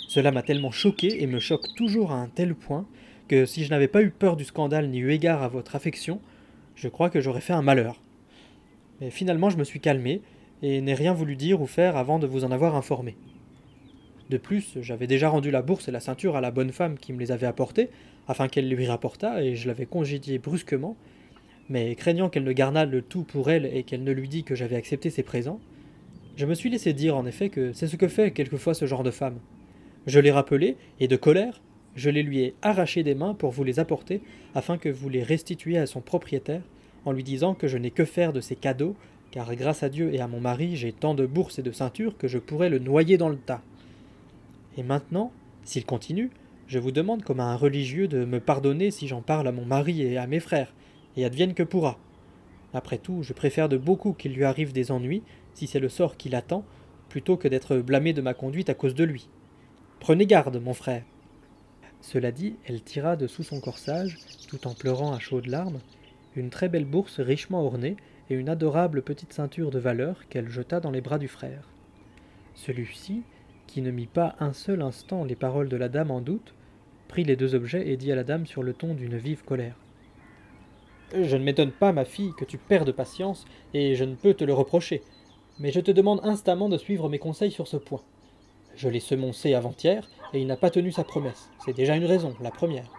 Cela 0.07 0.31
m'a 0.31 0.43
tellement 0.43 0.71
choqué 0.71 1.21
et 1.21 1.27
me 1.27 1.41
choque 1.41 1.75
toujours 1.75 2.13
à 2.13 2.21
un 2.21 2.29
tel 2.29 2.55
point 2.55 2.87
que 3.27 3.45
si 3.45 3.65
je 3.65 3.71
n'avais 3.71 3.89
pas 3.89 4.03
eu 4.03 4.11
peur 4.11 4.37
du 4.37 4.45
scandale 4.45 4.89
ni 4.89 4.99
eu 4.99 5.11
égard 5.11 5.43
à 5.43 5.49
votre 5.49 5.75
affection, 5.75 6.21
je 6.77 6.87
crois 6.87 7.11
que 7.11 7.21
j'aurais 7.21 7.41
fait 7.41 7.55
un 7.55 7.63
malheur. 7.63 8.01
Mais 9.01 9.11
finalement 9.11 9.51
je 9.51 9.57
me 9.57 9.65
suis 9.65 9.81
calmé 9.81 10.23
et 10.63 10.81
n'ai 10.81 10.95
rien 10.95 11.13
voulu 11.13 11.35
dire 11.35 11.61
ou 11.61 11.67
faire 11.67 11.97
avant 11.97 12.21
de 12.21 12.29
vous 12.29 12.45
en 12.45 12.53
avoir 12.53 12.77
informé. 12.77 13.17
De 14.31 14.39
plus, 14.39 14.79
j'avais 14.81 15.09
déjà 15.09 15.29
rendu 15.29 15.51
la 15.51 15.61
bourse 15.61 15.89
et 15.89 15.91
la 15.91 15.99
ceinture 15.99 16.37
à 16.37 16.41
la 16.41 16.53
bonne 16.53 16.71
femme 16.71 16.99
qui 16.99 17.13
me 17.13 17.19
les 17.19 17.33
avait 17.33 17.49
apportées, 17.49 17.89
afin 18.29 18.47
qu'elle 18.47 18.69
lui 18.69 18.87
rapportât, 18.87 19.43
et 19.43 19.57
je 19.57 19.67
l'avais 19.67 19.87
congédiée 19.87 20.39
brusquement, 20.39 20.97
mais 21.69 21.97
craignant 21.97 22.29
qu'elle 22.29 22.45
ne 22.45 22.53
garnât 22.53 22.85
le 22.85 23.03
tout 23.03 23.25
pour 23.25 23.51
elle 23.51 23.67
et 23.67 23.83
qu'elle 23.83 24.05
ne 24.05 24.13
lui 24.13 24.29
dît 24.29 24.45
que 24.45 24.55
j'avais 24.55 24.77
accepté 24.77 25.11
ses 25.11 25.25
présents, 25.25 25.59
je 26.37 26.47
me 26.47 26.55
suis 26.55 26.71
laissé 26.71 26.93
dire 26.93 27.17
en 27.17 27.27
effet 27.27 27.49
que 27.49 27.73
c'est 27.73 27.89
ce 27.89 27.97
que 27.97 28.07
fait 28.07 28.31
quelquefois 28.31 28.73
ce 28.73 28.87
genre 28.87 29.03
de 29.03 29.11
femme. 29.11 29.41
Je 30.07 30.21
l'ai 30.21 30.31
rappelé, 30.31 30.77
et 31.01 31.09
de 31.09 31.17
colère, 31.17 31.61
je 31.97 32.09
les 32.09 32.23
lui 32.23 32.39
ai 32.39 32.55
arrachés 32.63 33.03
des 33.03 33.17
mains 33.17 33.35
pour 33.35 33.51
vous 33.51 33.65
les 33.65 33.81
apporter, 33.81 34.21
afin 34.55 34.79
que 34.79 34.89
vous 34.89 35.09
les 35.09 35.25
restituiez 35.25 35.79
à 35.79 35.87
son 35.87 36.03
propriétaire, 36.03 36.63
en 37.05 37.11
lui 37.11 37.25
disant 37.25 37.55
que 37.55 37.67
je 37.67 37.79
n'ai 37.79 37.91
que 37.91 38.05
faire 38.05 38.33
de 38.33 38.41
ces 38.41 38.55
cadeaux, 38.55 38.95
car 39.33 39.57
grâce 39.57 39.83
à 39.83 39.89
Dieu 39.89 40.15
et 40.15 40.21
à 40.21 40.29
mon 40.29 40.39
mari, 40.39 40.77
j'ai 40.77 40.93
tant 40.93 41.15
de 41.15 41.27
bourses 41.27 41.59
et 41.59 41.65
de 41.65 41.73
ceintures 41.73 42.17
que 42.17 42.29
je 42.29 42.39
pourrais 42.39 42.71
le 42.71 42.79
noyer 42.79 43.19
dans 43.19 43.29
le 43.29 43.37
tas. 43.37 43.63
Et 44.81 44.83
maintenant, 44.83 45.31
s'il 45.63 45.85
continue, 45.85 46.31
je 46.67 46.79
vous 46.79 46.91
demande 46.91 47.23
comme 47.23 47.39
à 47.39 47.45
un 47.45 47.55
religieux 47.55 48.09
de 48.09 48.25
me 48.25 48.41
pardonner 48.41 48.91
si 48.91 49.09
j'en 49.09 49.21
parle 49.21 49.47
à 49.47 49.53
mon 49.53 49.67
mari 49.67 50.01
et 50.01 50.17
à 50.17 50.27
mes 50.27 50.41
frères, 50.41 50.73
et 51.19 51.27
advienne 51.27 51.53
que 51.53 51.63
pourra. 51.63 51.99
Après 52.73 52.97
tout, 52.97 53.23
je 53.23 53.35
préfère 53.35 53.69
de 53.69 53.77
beaucoup 53.77 54.15
qu'il 54.15 54.33
lui 54.33 54.45
arrive 54.45 54.73
des 54.73 54.91
ennuis, 54.91 55.23
si 55.53 55.67
c'est 55.67 55.81
le 55.81 55.91
sort 55.91 56.17
qui 56.17 56.31
l'attend, 56.31 56.65
plutôt 57.11 57.37
que 57.37 57.47
d'être 57.47 57.77
blâmé 57.77 58.15
de 58.15 58.23
ma 58.23 58.33
conduite 58.33 58.71
à 58.71 58.75
cause 58.75 58.95
de 58.95 59.05
lui. 59.05 59.29
Prenez 59.99 60.25
garde, 60.25 60.57
mon 60.63 60.73
frère. 60.73 61.05
Cela 62.01 62.33
dit, 62.33 62.57
elle 62.65 62.81
tira 62.81 63.17
de 63.17 63.27
sous 63.27 63.43
son 63.43 63.61
corsage, 63.61 64.17
tout 64.49 64.67
en 64.67 64.73
pleurant 64.73 65.13
à 65.13 65.19
chaudes 65.19 65.49
larmes, 65.49 65.81
une 66.35 66.49
très 66.49 66.71
belle 66.71 66.87
bourse 66.87 67.21
richement 67.21 67.67
ornée 67.67 67.99
et 68.31 68.35
une 68.35 68.49
adorable 68.49 69.03
petite 69.03 69.35
ceinture 69.35 69.71
de 69.71 69.79
valeur 69.79 70.27
qu'elle 70.31 70.49
jeta 70.49 70.81
dans 70.81 70.91
les 70.91 71.03
bras 71.03 71.19
du 71.19 71.29
frère. 71.29 71.69
Celui-ci, 72.55 73.25
qui 73.71 73.83
ne 73.83 73.93
mit 73.93 74.07
pas 74.07 74.35
un 74.41 74.53
seul 74.53 74.83
instant 74.83 75.23
les 75.23 75.37
paroles 75.37 75.69
de 75.69 75.77
la 75.77 75.89
dame 75.89 76.11
en 76.11 76.21
doute, 76.21 76.55
prit 77.07 77.23
les 77.23 77.37
deux 77.37 77.55
objets 77.55 77.89
et 77.89 77.97
dit 77.97 78.11
à 78.11 78.17
la 78.17 78.25
dame 78.25 78.45
sur 78.45 78.65
le 78.65 78.73
ton 78.73 78.95
d'une 78.95 79.17
vive 79.17 79.45
colère. 79.45 79.77
Je 81.15 81.37
ne 81.37 81.45
m'étonne 81.45 81.71
pas, 81.71 81.93
ma 81.93 82.05
fille, 82.05 82.33
que 82.37 82.45
tu 82.45 82.59
perdes 82.59 82.91
patience, 82.91 83.45
et 83.73 83.95
je 83.95 84.03
ne 84.03 84.17
peux 84.17 84.35
te 84.35 84.43
le 84.43 84.53
reprocher, 84.53 85.03
mais 85.61 85.71
je 85.71 85.79
te 85.79 85.93
demande 85.93 86.21
instamment 86.25 86.69
de 86.69 86.79
suivre 86.79 87.09
mes 87.09 87.21
conseils 87.21 87.53
sur 87.53 87.69
ce 87.69 87.77
point. 87.77 88.03
Je 88.75 88.89
l'ai 88.89 88.99
semoncé 88.99 89.55
avant-hier, 89.55 90.09
et 90.33 90.41
il 90.41 90.49
n'a 90.49 90.57
pas 90.57 90.71
tenu 90.71 90.91
sa 90.91 91.05
promesse. 91.05 91.49
C'est 91.65 91.77
déjà 91.77 91.95
une 91.95 92.07
raison, 92.07 92.35
la 92.41 92.51
première. 92.51 92.91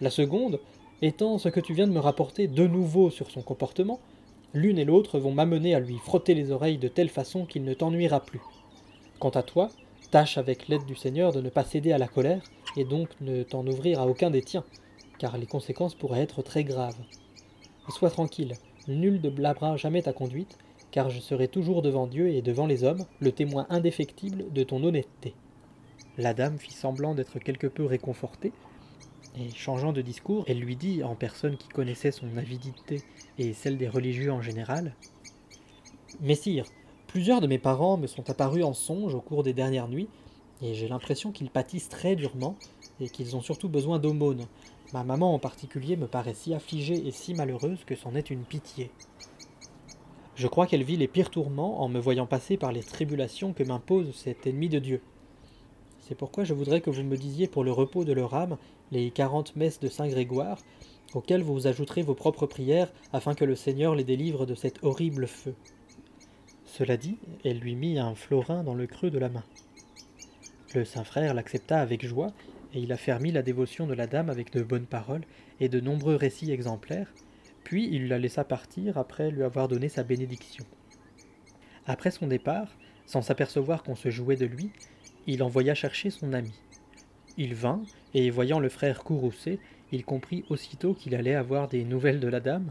La 0.00 0.10
seconde, 0.10 0.60
étant 1.02 1.36
ce 1.36 1.50
que 1.50 1.60
tu 1.60 1.74
viens 1.74 1.86
de 1.86 1.92
me 1.92 2.00
rapporter 2.00 2.48
de 2.48 2.66
nouveau 2.66 3.10
sur 3.10 3.30
son 3.30 3.42
comportement, 3.42 4.00
l'une 4.54 4.78
et 4.78 4.86
l'autre 4.86 5.18
vont 5.18 5.32
m'amener 5.32 5.74
à 5.74 5.80
lui 5.80 5.98
frotter 5.98 6.32
les 6.32 6.52
oreilles 6.52 6.78
de 6.78 6.88
telle 6.88 7.10
façon 7.10 7.44
qu'il 7.44 7.64
ne 7.64 7.74
t'ennuiera 7.74 8.20
plus. 8.20 8.40
Quant 9.18 9.30
à 9.30 9.42
toi, 9.42 9.68
tâche 10.10 10.38
avec 10.38 10.68
l'aide 10.68 10.84
du 10.84 10.94
Seigneur 10.94 11.32
de 11.32 11.40
ne 11.40 11.50
pas 11.50 11.64
céder 11.64 11.92
à 11.92 11.98
la 11.98 12.08
colère, 12.08 12.42
et 12.76 12.84
donc 12.84 13.08
ne 13.20 13.42
t'en 13.42 13.66
ouvrir 13.66 14.00
à 14.00 14.06
aucun 14.06 14.30
des 14.30 14.42
tiens, 14.42 14.64
car 15.18 15.38
les 15.38 15.46
conséquences 15.46 15.94
pourraient 15.94 16.22
être 16.22 16.42
très 16.42 16.64
graves. 16.64 16.98
sois 17.88 18.10
tranquille, 18.10 18.54
nul 18.88 19.20
ne 19.22 19.30
blâmera 19.30 19.76
jamais 19.76 20.02
ta 20.02 20.12
conduite, 20.12 20.58
car 20.90 21.10
je 21.10 21.20
serai 21.20 21.48
toujours 21.48 21.82
devant 21.82 22.06
Dieu 22.06 22.28
et 22.28 22.42
devant 22.42 22.66
les 22.66 22.84
hommes 22.84 23.04
le 23.20 23.32
témoin 23.32 23.66
indéfectible 23.70 24.52
de 24.52 24.62
ton 24.62 24.82
honnêteté. 24.82 25.34
La 26.18 26.34
dame 26.34 26.58
fit 26.58 26.72
semblant 26.72 27.14
d'être 27.14 27.38
quelque 27.38 27.66
peu 27.66 27.84
réconfortée, 27.84 28.52
et 29.38 29.50
changeant 29.54 29.92
de 29.92 30.00
discours, 30.00 30.44
elle 30.46 30.60
lui 30.60 30.76
dit, 30.76 31.02
en 31.02 31.14
personne 31.14 31.58
qui 31.58 31.68
connaissait 31.68 32.10
son 32.10 32.36
avidité 32.38 33.02
et 33.38 33.52
celle 33.52 33.76
des 33.76 33.88
religieux 33.88 34.32
en 34.32 34.40
général, 34.40 34.94
Messire, 36.20 36.64
plusieurs 37.06 37.40
de 37.40 37.46
mes 37.46 37.58
parents 37.58 37.96
me 37.96 38.06
sont 38.06 38.28
apparus 38.30 38.64
en 38.64 38.72
songe 38.72 39.14
au 39.14 39.20
cours 39.20 39.42
des 39.42 39.52
dernières 39.52 39.88
nuits, 39.88 40.08
et 40.62 40.74
j'ai 40.74 40.88
l'impression 40.88 41.32
qu'ils 41.32 41.50
pâtissent 41.50 41.88
très 41.88 42.16
durement, 42.16 42.56
et 43.00 43.08
qu'ils 43.08 43.36
ont 43.36 43.40
surtout 43.40 43.68
besoin 43.68 43.98
d'aumônes. 43.98 44.46
Ma 44.92 45.04
maman 45.04 45.34
en 45.34 45.38
particulier 45.38 45.96
me 45.96 46.06
paraît 46.06 46.34
si 46.34 46.54
affligée 46.54 47.06
et 47.06 47.10
si 47.10 47.34
malheureuse 47.34 47.84
que 47.84 47.96
c'en 47.96 48.14
est 48.14 48.30
une 48.30 48.44
pitié. 48.44 48.90
Je 50.36 50.48
crois 50.48 50.66
qu'elle 50.66 50.84
vit 50.84 50.96
les 50.96 51.08
pires 51.08 51.30
tourments 51.30 51.82
en 51.82 51.88
me 51.88 51.98
voyant 51.98 52.26
passer 52.26 52.56
par 52.56 52.70
les 52.70 52.82
tribulations 52.82 53.52
que 53.52 53.64
m'impose 53.64 54.14
cet 54.14 54.46
ennemi 54.46 54.68
de 54.68 54.78
Dieu. 54.78 55.00
C'est 56.00 56.14
pourquoi 56.14 56.44
je 56.44 56.54
voudrais 56.54 56.80
que 56.80 56.90
vous 56.90 57.02
me 57.02 57.16
disiez 57.16 57.48
pour 57.48 57.64
le 57.64 57.72
repos 57.72 58.04
de 58.04 58.12
leur 58.12 58.34
âme 58.34 58.58
les 58.92 59.10
quarante 59.10 59.56
messes 59.56 59.80
de 59.80 59.88
Saint 59.88 60.08
Grégoire, 60.08 60.58
auxquelles 61.14 61.42
vous 61.42 61.66
ajouterez 61.66 62.02
vos 62.02 62.14
propres 62.14 62.46
prières, 62.46 62.92
afin 63.12 63.34
que 63.34 63.44
le 63.44 63.56
Seigneur 63.56 63.94
les 63.94 64.04
délivre 64.04 64.46
de 64.46 64.54
cet 64.54 64.84
horrible 64.84 65.26
feu. 65.26 65.54
Cela 66.76 66.98
dit, 66.98 67.16
elle 67.42 67.58
lui 67.58 67.74
mit 67.74 67.98
un 67.98 68.14
florin 68.14 68.62
dans 68.62 68.74
le 68.74 68.86
creux 68.86 69.10
de 69.10 69.18
la 69.18 69.30
main. 69.30 69.44
Le 70.74 70.84
saint 70.84 71.04
frère 71.04 71.32
l'accepta 71.32 71.80
avec 71.80 72.04
joie, 72.04 72.34
et 72.74 72.80
il 72.80 72.92
affermit 72.92 73.32
la 73.32 73.40
dévotion 73.40 73.86
de 73.86 73.94
la 73.94 74.06
dame 74.06 74.28
avec 74.28 74.52
de 74.52 74.62
bonnes 74.62 74.84
paroles 74.84 75.24
et 75.58 75.70
de 75.70 75.80
nombreux 75.80 76.16
récits 76.16 76.52
exemplaires, 76.52 77.10
puis 77.64 77.88
il 77.90 78.08
la 78.08 78.18
laissa 78.18 78.44
partir 78.44 78.98
après 78.98 79.30
lui 79.30 79.42
avoir 79.42 79.68
donné 79.68 79.88
sa 79.88 80.02
bénédiction. 80.02 80.66
Après 81.86 82.10
son 82.10 82.26
départ, 82.26 82.76
sans 83.06 83.22
s'apercevoir 83.22 83.82
qu'on 83.82 83.96
se 83.96 84.10
jouait 84.10 84.36
de 84.36 84.44
lui, 84.44 84.68
il 85.26 85.42
envoya 85.42 85.74
chercher 85.74 86.10
son 86.10 86.34
ami. 86.34 86.52
Il 87.38 87.54
vint, 87.54 87.84
et 88.12 88.28
voyant 88.28 88.58
le 88.58 88.68
frère 88.68 89.02
courroucé, 89.02 89.60
il 89.92 90.04
comprit 90.04 90.44
aussitôt 90.50 90.92
qu'il 90.92 91.14
allait 91.14 91.36
avoir 91.36 91.68
des 91.68 91.84
nouvelles 91.84 92.20
de 92.20 92.28
la 92.28 92.40
dame, 92.40 92.70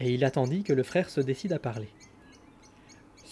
et 0.00 0.14
il 0.14 0.24
attendit 0.24 0.62
que 0.62 0.72
le 0.72 0.82
frère 0.82 1.10
se 1.10 1.20
décide 1.20 1.52
à 1.52 1.58
parler. 1.58 1.90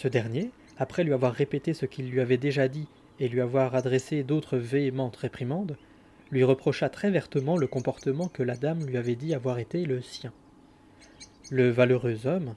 Ce 0.03 0.09
dernier, 0.09 0.51
après 0.79 1.05
lui 1.05 1.13
avoir 1.13 1.33
répété 1.33 1.75
ce 1.75 1.87
qu'il 1.87 2.11
lui 2.11 2.21
avait 2.21 2.37
déjà 2.37 2.67
dit 2.67 2.89
et 3.21 3.29
lui 3.29 3.41
avoir 3.41 3.77
adressé 3.77 4.25
d'autres 4.25 4.59
véhémentes 4.59 5.15
réprimandes, 5.15 5.77
lui 6.33 6.43
reprocha 6.43 6.89
très 6.89 7.13
vertement 7.13 7.57
le 7.57 7.69
comportement 7.69 8.27
que 8.27 8.43
la 8.43 8.57
dame 8.57 8.85
lui 8.85 8.97
avait 8.97 9.15
dit 9.15 9.33
avoir 9.33 9.61
été 9.61 9.85
le 9.85 10.03
sien. 10.03 10.33
Le 11.53 11.71
valeureux 11.71 12.27
homme, 12.27 12.57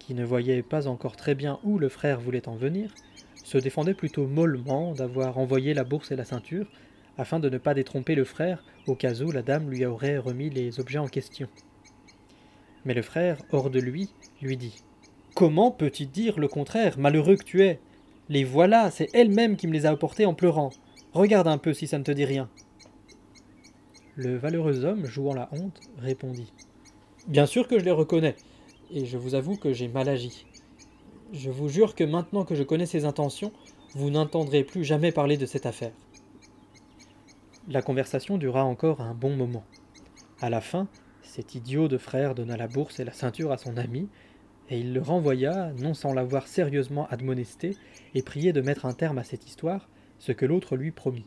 qui 0.00 0.14
ne 0.14 0.24
voyait 0.24 0.62
pas 0.62 0.88
encore 0.88 1.14
très 1.14 1.36
bien 1.36 1.60
où 1.62 1.78
le 1.78 1.88
frère 1.88 2.18
voulait 2.18 2.48
en 2.48 2.56
venir, 2.56 2.92
se 3.44 3.58
défendait 3.58 3.94
plutôt 3.94 4.26
mollement 4.26 4.92
d'avoir 4.92 5.38
envoyé 5.38 5.74
la 5.74 5.84
bourse 5.84 6.10
et 6.10 6.16
la 6.16 6.24
ceinture, 6.24 6.66
afin 7.16 7.38
de 7.38 7.48
ne 7.48 7.58
pas 7.58 7.74
détromper 7.74 8.16
le 8.16 8.24
frère 8.24 8.64
au 8.88 8.96
cas 8.96 9.14
où 9.20 9.30
la 9.30 9.42
dame 9.42 9.70
lui 9.70 9.86
aurait 9.86 10.18
remis 10.18 10.50
les 10.50 10.80
objets 10.80 10.98
en 10.98 11.06
question. 11.06 11.46
Mais 12.84 12.94
le 12.94 13.02
frère, 13.02 13.38
hors 13.52 13.70
de 13.70 13.78
lui, 13.78 14.12
lui 14.42 14.56
dit 14.56 14.82
Comment 15.34 15.70
peux-tu 15.70 16.06
dire 16.06 16.38
le 16.38 16.48
contraire, 16.48 16.98
malheureux 16.98 17.36
que 17.36 17.44
tu 17.44 17.62
es? 17.62 17.80
Les 18.28 18.44
voilà, 18.44 18.90
c'est 18.90 19.08
elle-même 19.14 19.56
qui 19.56 19.66
me 19.66 19.72
les 19.72 19.86
a 19.86 19.90
apportés 19.90 20.26
en 20.26 20.34
pleurant. 20.34 20.70
Regarde 21.12 21.48
un 21.48 21.58
peu 21.58 21.72
si 21.72 21.86
ça 21.86 21.98
ne 21.98 22.04
te 22.04 22.12
dit 22.12 22.24
rien. 22.24 22.48
Le 24.16 24.36
valeureux 24.36 24.84
homme, 24.84 25.06
jouant 25.06 25.34
la 25.34 25.48
honte, 25.52 25.80
répondit 25.98 26.52
Bien 27.26 27.46
sûr 27.46 27.68
que 27.68 27.78
je 27.78 27.84
les 27.84 27.90
reconnais, 27.90 28.36
et 28.90 29.06
je 29.06 29.18
vous 29.18 29.34
avoue 29.34 29.56
que 29.56 29.72
j'ai 29.72 29.88
mal 29.88 30.08
agi. 30.08 30.46
Je 31.32 31.50
vous 31.50 31.68
jure 31.68 31.94
que 31.94 32.04
maintenant 32.04 32.44
que 32.44 32.54
je 32.54 32.62
connais 32.62 32.86
ses 32.86 33.04
intentions, 33.04 33.52
vous 33.94 34.10
n'entendrez 34.10 34.64
plus 34.64 34.84
jamais 34.84 35.12
parler 35.12 35.36
de 35.36 35.46
cette 35.46 35.66
affaire. 35.66 35.92
La 37.68 37.82
conversation 37.82 38.36
dura 38.36 38.64
encore 38.64 39.00
un 39.00 39.14
bon 39.14 39.36
moment. 39.36 39.64
À 40.40 40.50
la 40.50 40.60
fin, 40.60 40.88
cet 41.22 41.54
idiot 41.54 41.86
de 41.86 41.98
frère 41.98 42.34
donna 42.34 42.56
la 42.56 42.66
bourse 42.66 42.98
et 42.98 43.04
la 43.04 43.12
ceinture 43.12 43.52
à 43.52 43.58
son 43.58 43.76
ami, 43.76 44.08
et 44.70 44.78
il 44.78 44.94
le 44.94 45.02
renvoya, 45.02 45.72
non 45.78 45.94
sans 45.94 46.12
l'avoir 46.12 46.46
sérieusement 46.46 47.08
admonesté, 47.08 47.76
et 48.14 48.22
prié 48.22 48.52
de 48.52 48.60
mettre 48.60 48.86
un 48.86 48.92
terme 48.92 49.18
à 49.18 49.24
cette 49.24 49.46
histoire, 49.46 49.88
ce 50.18 50.32
que 50.32 50.46
l'autre 50.46 50.76
lui 50.76 50.92
promit. 50.92 51.26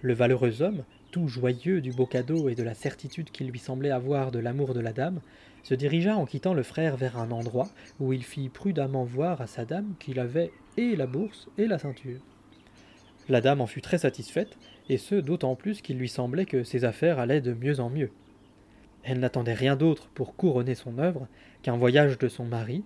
Le 0.00 0.14
valeureux 0.14 0.62
homme, 0.62 0.84
tout 1.10 1.28
joyeux 1.28 1.80
du 1.80 1.92
beau 1.92 2.06
cadeau 2.06 2.48
et 2.48 2.54
de 2.54 2.62
la 2.62 2.74
certitude 2.74 3.30
qu'il 3.30 3.48
lui 3.48 3.58
semblait 3.58 3.90
avoir 3.90 4.32
de 4.32 4.38
l'amour 4.38 4.72
de 4.74 4.80
la 4.80 4.92
dame, 4.92 5.20
se 5.62 5.74
dirigea 5.74 6.16
en 6.16 6.24
quittant 6.24 6.54
le 6.54 6.62
frère 6.62 6.96
vers 6.96 7.18
un 7.18 7.30
endroit 7.30 7.68
où 8.00 8.12
il 8.12 8.24
fit 8.24 8.48
prudemment 8.48 9.04
voir 9.04 9.40
à 9.40 9.46
sa 9.46 9.64
dame 9.64 9.94
qu'il 10.00 10.18
avait 10.18 10.50
et 10.76 10.96
la 10.96 11.06
bourse 11.06 11.48
et 11.58 11.66
la 11.66 11.78
ceinture. 11.78 12.20
La 13.28 13.40
dame 13.40 13.60
en 13.60 13.66
fut 13.66 13.82
très 13.82 13.98
satisfaite, 13.98 14.56
et 14.88 14.96
ce 14.96 15.14
d'autant 15.14 15.54
plus 15.54 15.80
qu'il 15.80 15.98
lui 15.98 16.08
semblait 16.08 16.46
que 16.46 16.64
ses 16.64 16.84
affaires 16.84 17.20
allaient 17.20 17.40
de 17.40 17.52
mieux 17.52 17.78
en 17.78 17.90
mieux. 17.90 18.10
Elle 19.04 19.20
n'attendait 19.20 19.54
rien 19.54 19.76
d'autre 19.76 20.08
pour 20.14 20.36
couronner 20.36 20.74
son 20.74 20.98
œuvre 20.98 21.26
qu'un 21.62 21.76
voyage 21.76 22.18
de 22.18 22.28
son 22.28 22.44
mari, 22.44 22.84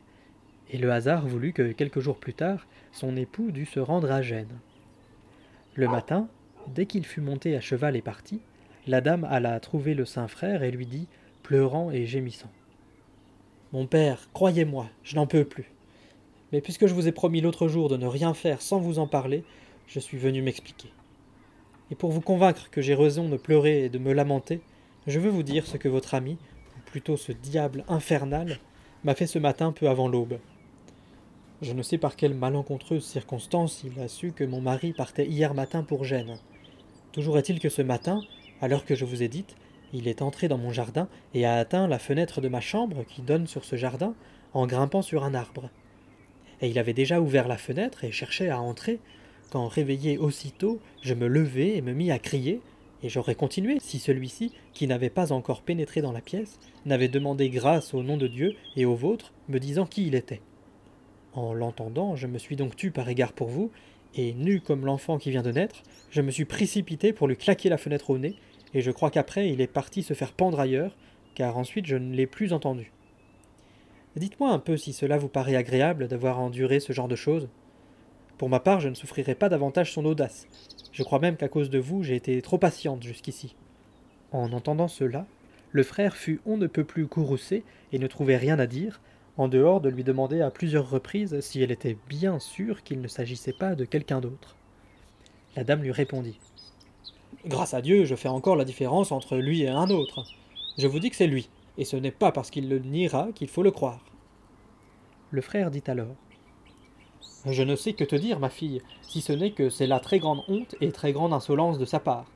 et 0.71 0.79
le 0.79 0.91
hasard 0.91 1.27
voulut 1.27 1.53
que 1.53 1.73
quelques 1.73 2.01
jours 2.01 2.19
plus 2.19 2.35
tard 2.35 2.67
son 2.93 3.17
époux 3.17 3.51
dût 3.51 3.67
se 3.67 3.81
rendre 3.81 4.11
à 4.11 4.23
Gênes. 4.23 4.59
Le 5.75 5.89
matin, 5.89 6.29
dès 6.69 6.87
qu'il 6.87 7.05
fut 7.05 7.21
monté 7.21 7.57
à 7.57 7.61
cheval 7.61 7.97
et 7.97 8.03
parti, 8.03 8.41
la 8.87 9.01
dame 9.01 9.25
alla 9.25 9.59
trouver 9.61 9.95
le 9.95 10.05
saint 10.05 10.29
frère 10.29 10.63
et 10.63 10.71
lui 10.71 10.87
dit, 10.87 11.07
pleurant 11.43 11.91
et 11.91 12.07
gémissant. 12.07 12.51
Mon 13.73 13.87
père, 13.87 14.29
croyez-moi, 14.33 14.89
je 15.03 15.17
n'en 15.17 15.27
peux 15.27 15.45
plus. 15.45 15.71
Mais 16.53 16.61
puisque 16.61 16.87
je 16.87 16.95
vous 16.95 17.09
ai 17.09 17.13
promis 17.13 17.41
l'autre 17.41 17.69
jour 17.69 17.89
de 17.89 17.97
ne 17.97 18.07
rien 18.07 18.33
faire 18.33 18.63
sans 18.63 18.79
vous 18.79 18.99
en 18.99 19.07
parler, 19.07 19.45
je 19.87 20.01
suis 20.01 20.19
venu 20.19 20.41
m'expliquer. 20.41 20.89
Et 21.91 21.95
pour 21.95 22.11
vous 22.11 22.21
convaincre 22.21 22.71
que 22.71 22.81
j'ai 22.81 22.95
raison 22.95 23.29
de 23.29 23.37
pleurer 23.37 23.85
et 23.85 23.89
de 23.89 23.99
me 23.99 24.13
lamenter, 24.13 24.61
je 25.07 25.21
veux 25.21 25.31
vous 25.31 25.43
dire 25.43 25.67
ce 25.67 25.77
que 25.77 25.89
votre 25.89 26.15
ami, 26.15 26.39
ou 26.77 26.91
plutôt 26.91 27.17
ce 27.17 27.33
diable 27.33 27.85
infernal, 27.89 28.59
m'a 29.05 29.15
fait 29.15 29.27
ce 29.27 29.39
matin 29.39 29.73
peu 29.73 29.89
avant 29.89 30.09
l'aube. 30.09 30.39
Je 31.63 31.73
ne 31.73 31.83
sais 31.83 31.97
par 31.97 32.17
quelle 32.17 32.35
malencontreuse 32.35 33.05
circonstance 33.05 33.83
il 33.85 34.01
a 34.01 34.09
su 34.09 34.33
que 34.33 34.45
mon 34.45 34.61
mari 34.61 34.93
partait 34.93 35.27
hier 35.27 35.55
matin 35.55 35.83
pour 35.83 36.05
Gênes. 36.05 36.39
Toujours 37.13 37.39
est-il 37.39 37.61
que 37.61 37.69
ce 37.69 37.83
matin, 37.83 38.21
à 38.61 38.69
l'heure 38.69 38.85
que 38.85 38.95
je 38.95 39.05
vous 39.05 39.23
ai 39.23 39.29
dite, 39.29 39.57
il 39.93 40.09
est 40.09 40.23
entré 40.23 40.49
dans 40.49 40.59
mon 40.59 40.73
jardin 40.73 41.09
et 41.33 41.47
a 41.47 41.55
atteint 41.55 41.87
la 41.87 41.99
fenêtre 41.99 42.41
de 42.41 42.49
ma 42.49 42.61
chambre 42.61 43.05
qui 43.05 43.23
donne 43.23 43.47
sur 43.47 43.65
ce 43.65 43.77
jardin 43.77 44.15
en 44.53 44.67
grimpant 44.67 45.03
sur 45.03 45.25
un 45.25 45.35
arbre. 45.35 45.71
Et 46.61 46.69
il 46.69 46.79
avait 46.79 46.93
déjà 46.93 47.21
ouvert 47.21 47.49
la 47.49 47.59
fenêtre 47.59 48.05
et 48.05 48.11
cherchait 48.11 48.49
à 48.49 48.61
entrer, 48.61 49.01
quand 49.51 49.69
réveillé 49.69 50.19
aussitôt, 50.19 50.81
je 51.03 51.15
me 51.15 51.29
levai 51.29 51.77
et 51.77 51.83
me 51.83 51.93
mis 51.93 52.11
à 52.11 52.19
crier, 52.19 52.61
et 53.03 53.09
j'aurais 53.09 53.35
continué 53.35 53.79
si 53.81 53.99
celui-ci, 53.99 54.53
qui 54.73 54.87
n'avait 54.87 55.11
pas 55.11 55.33
encore 55.33 55.63
pénétré 55.63 56.03
dans 56.03 56.13
la 56.13 56.21
pièce, 56.21 56.59
n'avait 56.85 57.09
demandé 57.09 57.51
grâce 57.51 57.95
au 57.95 58.03
nom 58.03 58.17
de 58.17 58.27
Dieu 58.27 58.55
et 58.77 58.85
au 58.85 58.95
vôtre, 58.95 59.33
me 59.49 59.59
disant 59.59 59.87
qui 59.87 60.07
il 60.07 60.15
était. 60.15 60.41
En 61.35 61.53
l'entendant, 61.53 62.17
je 62.17 62.27
me 62.27 62.39
suis 62.39 62.57
donc 62.57 62.77
tu 62.77 62.91
par 62.91 63.09
égard 63.09 63.33
pour 63.33 63.49
vous, 63.49 63.71
et 64.15 64.33
nu 64.33 64.61
comme 64.61 64.87
l'enfant 64.87 65.19
qui 65.19 65.31
vient 65.31 65.43
de 65.43 65.53
naître, 65.53 65.83
je 66.11 66.23
me 66.23 66.31
suis 66.31 66.47
précipité 66.47 67.13
pour 67.13 67.29
lui 67.29 67.37
claquer 67.37 67.69
la 67.69 67.79
fenêtre 67.79 68.11
au 68.11 68.19
nez, 68.19 68.37
et 68.73 68.81
je 68.81 68.91
crois 68.91 69.11
qu'après 69.11 69.51
il 69.51 69.61
est 69.61 69.67
parti 69.67 70.03
se 70.03 70.15
faire 70.15 70.33
pendre 70.33 70.61
ailleurs, 70.61 70.97
car 71.35 71.59
ensuite 71.59 71.87
je 71.87 71.97
ne 71.97 72.15
l'ai 72.15 72.27
plus 72.27 72.53
entendu. 72.53 72.93
Dites-moi 74.17 74.51
un 74.51 74.59
peu 74.59 74.79
si 74.79 74.95
cela 74.95 75.19
vous 75.19 75.29
paraît 75.29 75.57
agréable 75.57 76.09
d'avoir 76.09 76.41
enduré 76.41 76.81
ce 76.81 76.95
genre 76.95 77.09
de 77.09 77.17
choses. 77.17 77.51
Pour 78.39 78.49
ma 78.49 78.61
part, 78.61 78.81
je 78.81 78.89
ne 78.89 78.95
souffrirai 78.95 79.35
pas 79.35 79.49
davantage 79.49 79.93
son 79.93 80.05
audace. 80.05 80.47
Je 80.93 81.03
crois 81.03 81.19
même 81.19 81.37
qu'à 81.37 81.49
cause 81.49 81.71
de 81.71 81.79
vous, 81.79 82.03
j'ai 82.03 82.17
été 82.17 82.41
trop 82.43 82.59
patiente 82.59 83.03
jusqu'ici. 83.03 83.55
En 84.33 84.53
entendant 84.53 84.89
cela, 84.89 85.27
le 85.73 85.83
frère 85.83 86.17
fut 86.17 86.41
on 86.47 86.57
ne 86.57 86.67
peut 86.67 86.85
plus 86.85 87.07
courroucé 87.07 87.65
et 87.93 87.99
ne 87.99 88.07
trouvait 88.07 88.37
rien 88.37 88.59
à 88.59 88.67
dire, 88.67 89.01
en 89.37 89.49
dehors 89.49 89.81
de 89.81 89.89
lui 89.89 90.05
demander 90.05 90.41
à 90.41 90.51
plusieurs 90.51 90.89
reprises 90.89 91.41
si 91.41 91.63
elle 91.63 91.71
était 91.71 91.97
bien 92.09 92.39
sûre 92.39 92.83
qu'il 92.83 93.01
ne 93.01 93.09
s'agissait 93.09 93.53
pas 93.53 93.75
de 93.75 93.85
quelqu'un 93.85 94.21
d'autre. 94.21 94.57
La 95.55 95.65
dame 95.65 95.83
lui 95.83 95.93
répondit. 95.93 96.39
Grâce 97.47 97.75
à 97.75 97.83
Dieu, 97.83 98.05
je 98.05 98.15
fais 98.15 98.29
encore 98.29 98.57
la 98.57 98.65
différence 98.65 99.13
entre 99.13 99.37
lui 99.37 99.63
et 99.63 99.69
un 99.69 99.89
autre. 99.89 100.25
Je 100.79 100.87
vous 100.87 100.99
dis 100.99 101.11
que 101.11 101.17
c'est 101.17 101.27
lui, 101.27 101.49
et 101.79 101.85
ce 101.85 101.97
n'est 101.97 102.11
pas 102.11 102.33
parce 102.33 102.51
qu'il 102.51 102.69
le 102.69 102.79
niera 102.79 103.29
qu'il 103.35 103.49
faut 103.49 103.63
le 103.63 103.71
croire. 103.71 104.05
Le 105.31 105.41
frère 105.41 105.71
dit 105.71 105.83
alors. 105.87 106.17
Je 107.49 107.63
ne 107.63 107.77
sais 107.77 107.93
que 107.93 108.03
te 108.03 108.17
dire, 108.17 108.41
ma 108.41 108.49
fille, 108.49 108.83
si 109.03 109.21
ce 109.21 109.33
n'est 109.33 109.53
que 109.53 109.71
c'est 109.71 109.87
la 109.87 110.01
très 110.01 110.19
grande 110.19 110.43
honte 110.49 110.75
et 110.81 110.91
très 110.91 111.13
grande 111.13 111.33
insolence 111.33 111.79
de 111.79 111.85
sa 111.85 112.01
part, 112.01 112.27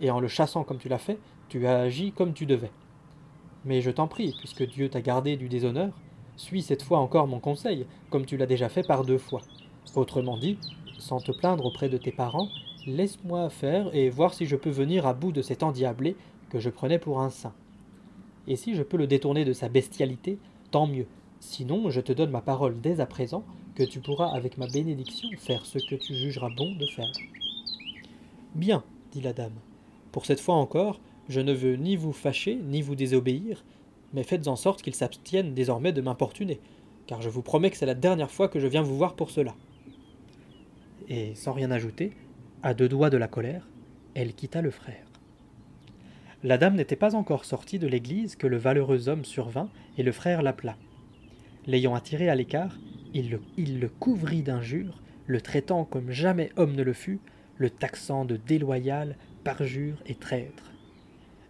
et 0.00 0.10
en 0.10 0.18
le 0.18 0.26
chassant 0.26 0.64
comme 0.64 0.78
tu 0.78 0.88
l'as 0.88 0.98
fait, 0.98 1.20
tu 1.48 1.64
as 1.68 1.78
agi 1.78 2.10
comme 2.10 2.32
tu 2.32 2.44
devais. 2.44 2.72
Mais 3.64 3.80
je 3.82 3.92
t'en 3.92 4.08
prie, 4.08 4.34
puisque 4.36 4.66
Dieu 4.66 4.88
t'a 4.88 5.00
gardé 5.00 5.36
du 5.36 5.48
déshonneur, 5.48 5.92
suis 6.36 6.62
cette 6.62 6.82
fois 6.82 6.98
encore 6.98 7.28
mon 7.28 7.38
conseil, 7.38 7.86
comme 8.10 8.26
tu 8.26 8.36
l'as 8.36 8.46
déjà 8.46 8.68
fait 8.68 8.82
par 8.82 9.04
deux 9.04 9.18
fois. 9.18 9.42
Autrement 9.94 10.36
dit, 10.36 10.58
sans 10.98 11.20
te 11.20 11.30
plaindre 11.30 11.64
auprès 11.64 11.88
de 11.88 11.96
tes 11.96 12.12
parents, 12.12 12.48
laisse-moi 12.84 13.50
faire 13.50 13.94
et 13.94 14.10
voir 14.10 14.34
si 14.34 14.46
je 14.46 14.56
peux 14.56 14.70
venir 14.70 15.06
à 15.06 15.14
bout 15.14 15.30
de 15.30 15.42
cet 15.42 15.62
endiablé 15.62 16.16
que 16.50 16.58
je 16.58 16.70
prenais 16.70 16.98
pour 16.98 17.20
un 17.20 17.30
saint. 17.30 17.54
Et 18.48 18.56
si 18.56 18.74
je 18.74 18.82
peux 18.82 18.96
le 18.96 19.06
détourner 19.06 19.44
de 19.44 19.52
sa 19.52 19.68
bestialité, 19.68 20.38
tant 20.72 20.88
mieux. 20.88 21.06
Sinon, 21.38 21.90
je 21.90 22.00
te 22.00 22.12
donne 22.12 22.30
ma 22.30 22.40
parole 22.40 22.80
dès 22.80 22.98
à 22.98 23.06
présent 23.06 23.44
que 23.78 23.84
tu 23.84 24.00
pourras 24.00 24.34
avec 24.34 24.58
ma 24.58 24.66
bénédiction 24.66 25.28
faire 25.38 25.64
ce 25.64 25.78
que 25.78 25.94
tu 25.94 26.12
jugeras 26.12 26.50
bon 26.50 26.74
de 26.74 26.86
faire. 26.86 27.12
Bien, 28.56 28.82
dit 29.12 29.20
la 29.20 29.32
dame. 29.32 29.54
Pour 30.10 30.26
cette 30.26 30.40
fois 30.40 30.56
encore, 30.56 31.00
je 31.28 31.40
ne 31.40 31.52
veux 31.52 31.76
ni 31.76 31.94
vous 31.94 32.12
fâcher, 32.12 32.56
ni 32.56 32.82
vous 32.82 32.96
désobéir, 32.96 33.64
mais 34.12 34.24
faites 34.24 34.48
en 34.48 34.56
sorte 34.56 34.82
qu'il 34.82 34.96
s'abstienne 34.96 35.54
désormais 35.54 35.92
de 35.92 36.00
m'importuner, 36.00 36.58
car 37.06 37.22
je 37.22 37.28
vous 37.28 37.42
promets 37.42 37.70
que 37.70 37.76
c'est 37.76 37.86
la 37.86 37.94
dernière 37.94 38.32
fois 38.32 38.48
que 38.48 38.58
je 38.58 38.66
viens 38.66 38.82
vous 38.82 38.96
voir 38.96 39.14
pour 39.14 39.30
cela. 39.30 39.54
Et 41.08 41.36
sans 41.36 41.52
rien 41.52 41.70
ajouter, 41.70 42.14
à 42.64 42.74
deux 42.74 42.88
doigts 42.88 43.10
de 43.10 43.16
la 43.16 43.28
colère, 43.28 43.68
elle 44.14 44.34
quitta 44.34 44.60
le 44.60 44.72
frère. 44.72 45.06
La 46.42 46.58
dame 46.58 46.74
n'était 46.74 46.96
pas 46.96 47.14
encore 47.14 47.44
sortie 47.44 47.78
de 47.78 47.86
l'église 47.86 48.34
que 48.34 48.48
le 48.48 48.56
valeureux 48.56 49.08
homme 49.08 49.24
survint 49.24 49.70
et 49.96 50.02
le 50.02 50.10
frère 50.10 50.42
l'appela. 50.42 50.76
L'ayant 51.68 51.94
attiré 51.94 52.28
à 52.28 52.34
l'écart, 52.34 52.76
il 53.14 53.30
le, 53.80 53.88
couvrit 53.88 54.42
d'injures, 54.42 55.00
le 55.26 55.40
traitant 55.40 55.84
comme 55.84 56.10
jamais 56.10 56.50
homme 56.56 56.74
ne 56.74 56.82
le 56.82 56.92
fut, 56.92 57.20
le 57.56 57.70
taxant 57.70 58.24
de 58.24 58.36
déloyal, 58.36 59.16
parjure 59.44 59.96
et 60.06 60.14
traître. 60.14 60.72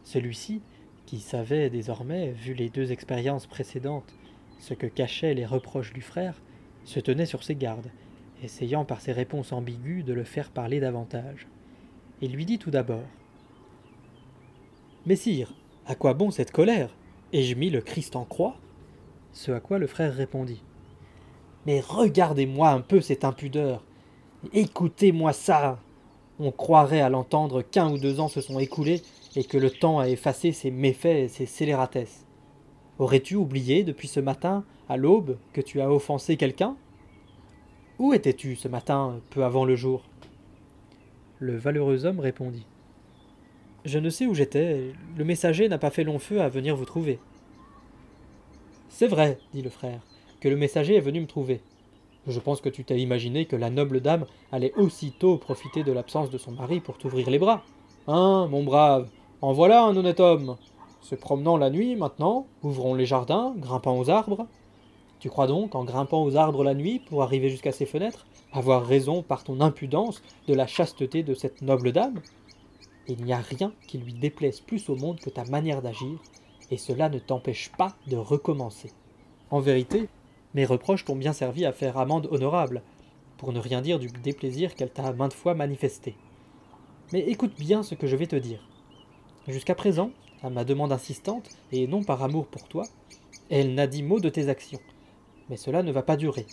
Celui-ci, 0.04 0.62
qui 1.06 1.20
savait 1.20 1.70
désormais, 1.70 2.32
vu 2.32 2.54
les 2.54 2.68
deux 2.68 2.92
expériences 2.92 3.46
précédentes, 3.46 4.14
ce 4.58 4.74
que 4.74 4.86
cachaient 4.86 5.34
les 5.34 5.46
reproches 5.46 5.92
du 5.92 6.02
frère, 6.02 6.40
se 6.84 7.00
tenait 7.00 7.26
sur 7.26 7.44
ses 7.44 7.54
gardes, 7.54 7.90
essayant 8.42 8.84
par 8.84 9.00
ses 9.00 9.12
réponses 9.12 9.52
ambiguës 9.52 10.04
de 10.04 10.12
le 10.12 10.24
faire 10.24 10.50
parler 10.50 10.80
davantage. 10.80 11.46
Il 12.20 12.32
lui 12.32 12.46
dit 12.46 12.58
tout 12.58 12.70
d'abord 12.70 13.06
Messire, 15.06 15.54
à 15.86 15.94
quoi 15.94 16.14
bon 16.14 16.30
cette 16.30 16.50
colère? 16.50 16.94
Ai-je 17.32 17.54
mis 17.54 17.70
le 17.70 17.80
Christ 17.80 18.16
en 18.16 18.24
croix? 18.24 18.58
Ce 19.32 19.52
à 19.52 19.60
quoi 19.60 19.78
le 19.78 19.86
frère 19.86 20.14
répondit 20.14 20.62
Mais 21.66 21.80
regardez-moi 21.80 22.70
un 22.70 22.80
peu 22.80 23.00
cette 23.00 23.24
impudeur 23.24 23.84
Écoutez-moi 24.52 25.32
ça 25.32 25.78
On 26.38 26.50
croirait 26.52 27.00
à 27.00 27.08
l'entendre 27.08 27.62
qu'un 27.62 27.90
ou 27.90 27.98
deux 27.98 28.20
ans 28.20 28.28
se 28.28 28.40
sont 28.40 28.58
écoulés 28.58 29.02
et 29.36 29.44
que 29.44 29.58
le 29.58 29.70
temps 29.70 29.98
a 29.98 30.08
effacé 30.08 30.52
ses 30.52 30.70
méfaits 30.70 31.06
et 31.06 31.28
ses 31.28 31.46
scélératesses. 31.46 32.24
Aurais-tu 32.98 33.36
oublié 33.36 33.84
depuis 33.84 34.08
ce 34.08 34.20
matin, 34.20 34.64
à 34.88 34.96
l'aube, 34.96 35.38
que 35.52 35.60
tu 35.60 35.80
as 35.80 35.90
offensé 35.90 36.36
quelqu'un? 36.36 36.76
Où 37.98 38.12
étais-tu 38.12 38.56
ce 38.56 38.68
matin, 38.68 39.20
peu 39.30 39.44
avant 39.44 39.64
le 39.64 39.76
jour? 39.76 40.04
Le 41.38 41.56
valeureux 41.56 42.04
homme 42.04 42.20
répondit. 42.20 42.66
Je 43.84 43.98
ne 43.98 44.10
sais 44.10 44.26
où 44.26 44.34
j'étais, 44.34 44.92
le 45.16 45.24
messager 45.24 45.68
n'a 45.68 45.78
pas 45.78 45.90
fait 45.90 46.04
long 46.04 46.18
feu 46.18 46.40
à 46.40 46.48
venir 46.48 46.76
vous 46.76 46.84
trouver. 46.84 47.18
C'est 48.88 49.06
vrai, 49.06 49.38
dit 49.52 49.62
le 49.62 49.70
frère, 49.70 50.00
que 50.40 50.48
le 50.48 50.56
messager 50.56 50.96
est 50.96 51.00
venu 51.00 51.20
me 51.20 51.26
trouver. 51.26 51.60
Je 52.26 52.40
pense 52.40 52.60
que 52.60 52.68
tu 52.68 52.84
t'as 52.84 52.96
imaginé 52.96 53.46
que 53.46 53.56
la 53.56 53.70
noble 53.70 54.00
dame 54.00 54.26
allait 54.52 54.74
aussitôt 54.74 55.38
profiter 55.38 55.82
de 55.82 55.92
l'absence 55.92 56.30
de 56.30 56.38
son 56.38 56.52
mari 56.52 56.80
pour 56.80 56.98
t'ouvrir 56.98 57.30
les 57.30 57.38
bras. 57.38 57.62
Hein, 58.06 58.48
mon 58.50 58.62
brave, 58.62 59.08
en 59.40 59.52
voilà 59.52 59.84
un 59.84 59.96
honnête 59.96 60.20
homme. 60.20 60.56
Se 61.00 61.14
promenant 61.14 61.56
la 61.56 61.70
nuit, 61.70 61.96
maintenant, 61.96 62.46
ouvrons 62.62 62.94
les 62.94 63.06
jardins, 63.06 63.54
grimpant 63.56 63.98
aux 63.98 64.10
arbres. 64.10 64.46
Tu 65.20 65.30
crois 65.30 65.46
donc, 65.46 65.74
en 65.74 65.84
grimpant 65.84 66.22
aux 66.22 66.36
arbres 66.36 66.64
la 66.64 66.74
nuit 66.74 66.98
pour 66.98 67.22
arriver 67.22 67.48
jusqu'à 67.48 67.72
ses 67.72 67.86
fenêtres, 67.86 68.26
avoir 68.52 68.84
raison 68.84 69.22
par 69.22 69.42
ton 69.42 69.60
impudence 69.60 70.22
de 70.46 70.54
la 70.54 70.66
chasteté 70.66 71.22
de 71.22 71.34
cette 71.34 71.62
noble 71.62 71.92
dame? 71.92 72.20
Il 73.08 73.24
n'y 73.24 73.32
a 73.32 73.38
rien 73.38 73.72
qui 73.86 73.96
lui 73.98 74.12
déplaise 74.12 74.60
plus 74.60 74.90
au 74.90 74.96
monde 74.96 75.18
que 75.18 75.30
ta 75.30 75.44
manière 75.44 75.80
d'agir, 75.80 76.18
et 76.70 76.76
cela 76.76 77.08
ne 77.08 77.18
t'empêche 77.18 77.72
pas 77.78 77.94
de 78.06 78.16
recommencer. 78.16 78.92
En 79.50 79.60
vérité, 79.60 80.08
mes 80.54 80.64
reproches 80.64 81.04
t'ont 81.04 81.16
bien 81.16 81.32
servi 81.32 81.64
à 81.64 81.72
faire 81.72 81.98
amende 81.98 82.28
honorable, 82.30 82.82
pour 83.36 83.52
ne 83.52 83.60
rien 83.60 83.80
dire 83.80 83.98
du 83.98 84.08
déplaisir 84.08 84.74
qu'elle 84.74 84.90
t'a 84.90 85.12
maintes 85.12 85.32
fois 85.32 85.54
manifesté. 85.54 86.16
Mais 87.12 87.20
écoute 87.20 87.54
bien 87.58 87.82
ce 87.82 87.94
que 87.94 88.06
je 88.06 88.16
vais 88.16 88.26
te 88.26 88.36
dire. 88.36 88.66
Jusqu'à 89.46 89.74
présent, 89.74 90.10
à 90.42 90.50
ma 90.50 90.64
demande 90.64 90.92
insistante, 90.92 91.48
et 91.72 91.86
non 91.86 92.02
par 92.02 92.22
amour 92.22 92.46
pour 92.46 92.68
toi, 92.68 92.84
elle 93.50 93.74
n'a 93.74 93.86
dit 93.86 94.02
mot 94.02 94.20
de 94.20 94.28
tes 94.28 94.48
actions. 94.48 94.80
Mais 95.48 95.56
cela 95.56 95.82
ne 95.82 95.92
va 95.92 96.02
pas 96.02 96.16
durer. 96.16 96.46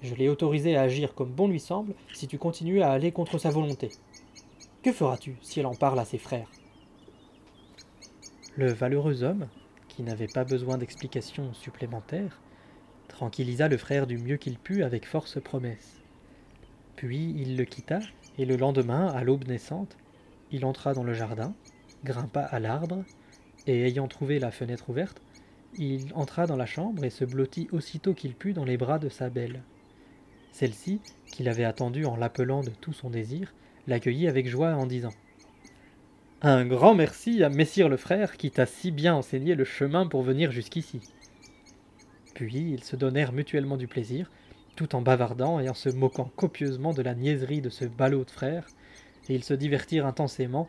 Je 0.00 0.14
l'ai 0.14 0.28
autorisée 0.28 0.76
à 0.76 0.82
agir 0.82 1.14
comme 1.14 1.32
bon 1.32 1.48
lui 1.48 1.60
semble 1.60 1.94
si 2.14 2.28
tu 2.28 2.38
continues 2.38 2.82
à 2.82 2.92
aller 2.92 3.12
contre 3.12 3.38
sa 3.38 3.50
volonté. 3.50 3.90
Que 4.82 4.92
feras-tu 4.92 5.36
si 5.42 5.60
elle 5.60 5.66
en 5.66 5.74
parle 5.74 5.98
à 5.98 6.04
ses 6.04 6.18
frères? 6.18 6.50
Le 8.54 8.72
valeureux 8.72 9.24
homme, 9.24 9.48
qui 9.88 10.02
n'avait 10.02 10.28
pas 10.28 10.44
besoin 10.44 10.78
d'explications 10.78 11.52
supplémentaires, 11.52 12.40
tranquillisa 13.18 13.66
le 13.66 13.78
frère 13.78 14.06
du 14.06 14.16
mieux 14.16 14.36
qu'il 14.36 14.60
put 14.60 14.84
avec 14.84 15.04
force 15.04 15.40
promesse. 15.40 16.04
Puis 16.94 17.34
il 17.36 17.56
le 17.56 17.64
quitta, 17.64 17.98
et 18.38 18.44
le 18.44 18.54
lendemain, 18.54 19.08
à 19.08 19.24
l'aube 19.24 19.48
naissante, 19.48 19.96
il 20.52 20.64
entra 20.64 20.94
dans 20.94 21.02
le 21.02 21.14
jardin, 21.14 21.52
grimpa 22.04 22.42
à 22.42 22.60
l'arbre, 22.60 23.02
et 23.66 23.82
ayant 23.82 24.06
trouvé 24.06 24.38
la 24.38 24.52
fenêtre 24.52 24.88
ouverte, 24.88 25.20
il 25.76 26.12
entra 26.14 26.46
dans 26.46 26.54
la 26.54 26.64
chambre 26.64 27.02
et 27.02 27.10
se 27.10 27.24
blottit 27.24 27.66
aussitôt 27.72 28.14
qu'il 28.14 28.36
put 28.36 28.52
dans 28.52 28.64
les 28.64 28.76
bras 28.76 29.00
de 29.00 29.08
sa 29.08 29.30
belle. 29.30 29.64
Celle-ci, 30.52 31.00
qu'il 31.26 31.48
avait 31.48 31.64
attendue 31.64 32.04
en 32.04 32.14
l'appelant 32.14 32.62
de 32.62 32.70
tout 32.70 32.92
son 32.92 33.10
désir, 33.10 33.52
l'accueillit 33.88 34.28
avec 34.28 34.46
joie 34.46 34.74
en 34.74 34.86
disant 34.86 35.12
Un 36.42 36.64
grand 36.64 36.94
merci 36.94 37.42
à 37.42 37.48
Messire 37.48 37.88
le 37.88 37.96
frère 37.96 38.36
qui 38.36 38.52
t'a 38.52 38.66
si 38.66 38.92
bien 38.92 39.16
enseigné 39.16 39.56
le 39.56 39.64
chemin 39.64 40.06
pour 40.06 40.22
venir 40.22 40.52
jusqu'ici. 40.52 41.00
Puis 42.34 42.72
ils 42.72 42.84
se 42.84 42.96
donnèrent 42.96 43.32
mutuellement 43.32 43.76
du 43.76 43.88
plaisir, 43.88 44.30
tout 44.76 44.94
en 44.94 45.02
bavardant 45.02 45.60
et 45.60 45.68
en 45.68 45.74
se 45.74 45.88
moquant 45.88 46.30
copieusement 46.36 46.92
de 46.92 47.02
la 47.02 47.14
niaiserie 47.14 47.60
de 47.60 47.70
ce 47.70 47.84
ballot 47.84 48.24
de 48.24 48.30
frère, 48.30 48.66
et 49.28 49.34
ils 49.34 49.44
se 49.44 49.54
divertirent 49.54 50.06
intensément 50.06 50.68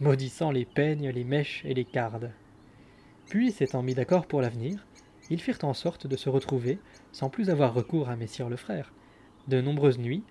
maudissant 0.00 0.50
les 0.50 0.64
peignes, 0.64 1.10
les 1.10 1.24
mèches 1.24 1.62
et 1.64 1.74
les 1.74 1.84
cardes. 1.84 2.32
Puis, 3.28 3.52
s'étant 3.52 3.82
mis 3.82 3.94
d'accord 3.94 4.26
pour 4.26 4.40
l'avenir, 4.40 4.86
ils 5.28 5.40
firent 5.40 5.58
en 5.62 5.74
sorte 5.74 6.06
de 6.06 6.16
se 6.16 6.28
retrouver, 6.28 6.78
sans 7.12 7.28
plus 7.28 7.50
avoir 7.50 7.74
recours 7.74 8.08
à 8.08 8.16
Messire 8.16 8.48
le 8.48 8.56
frère, 8.56 8.92
de 9.46 9.60
nombreuses 9.60 9.98
nuits, 9.98 10.24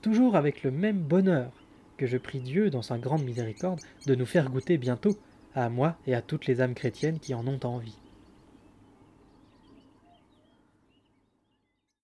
toujours 0.00 0.36
avec 0.36 0.62
le 0.62 0.70
même 0.70 1.00
bonheur 1.00 1.52
que 1.96 2.06
je 2.06 2.18
prie 2.18 2.40
Dieu, 2.40 2.70
dans 2.70 2.82
sa 2.82 2.98
grande 2.98 3.24
miséricorde, 3.24 3.80
de 4.06 4.14
nous 4.14 4.26
faire 4.26 4.50
goûter 4.50 4.78
bientôt, 4.78 5.16
à 5.54 5.68
moi 5.70 5.96
et 6.06 6.14
à 6.14 6.22
toutes 6.22 6.46
les 6.46 6.60
âmes 6.60 6.74
chrétiennes 6.74 7.18
qui 7.18 7.34
en 7.34 7.46
ont 7.46 7.60
envie. 7.64 7.98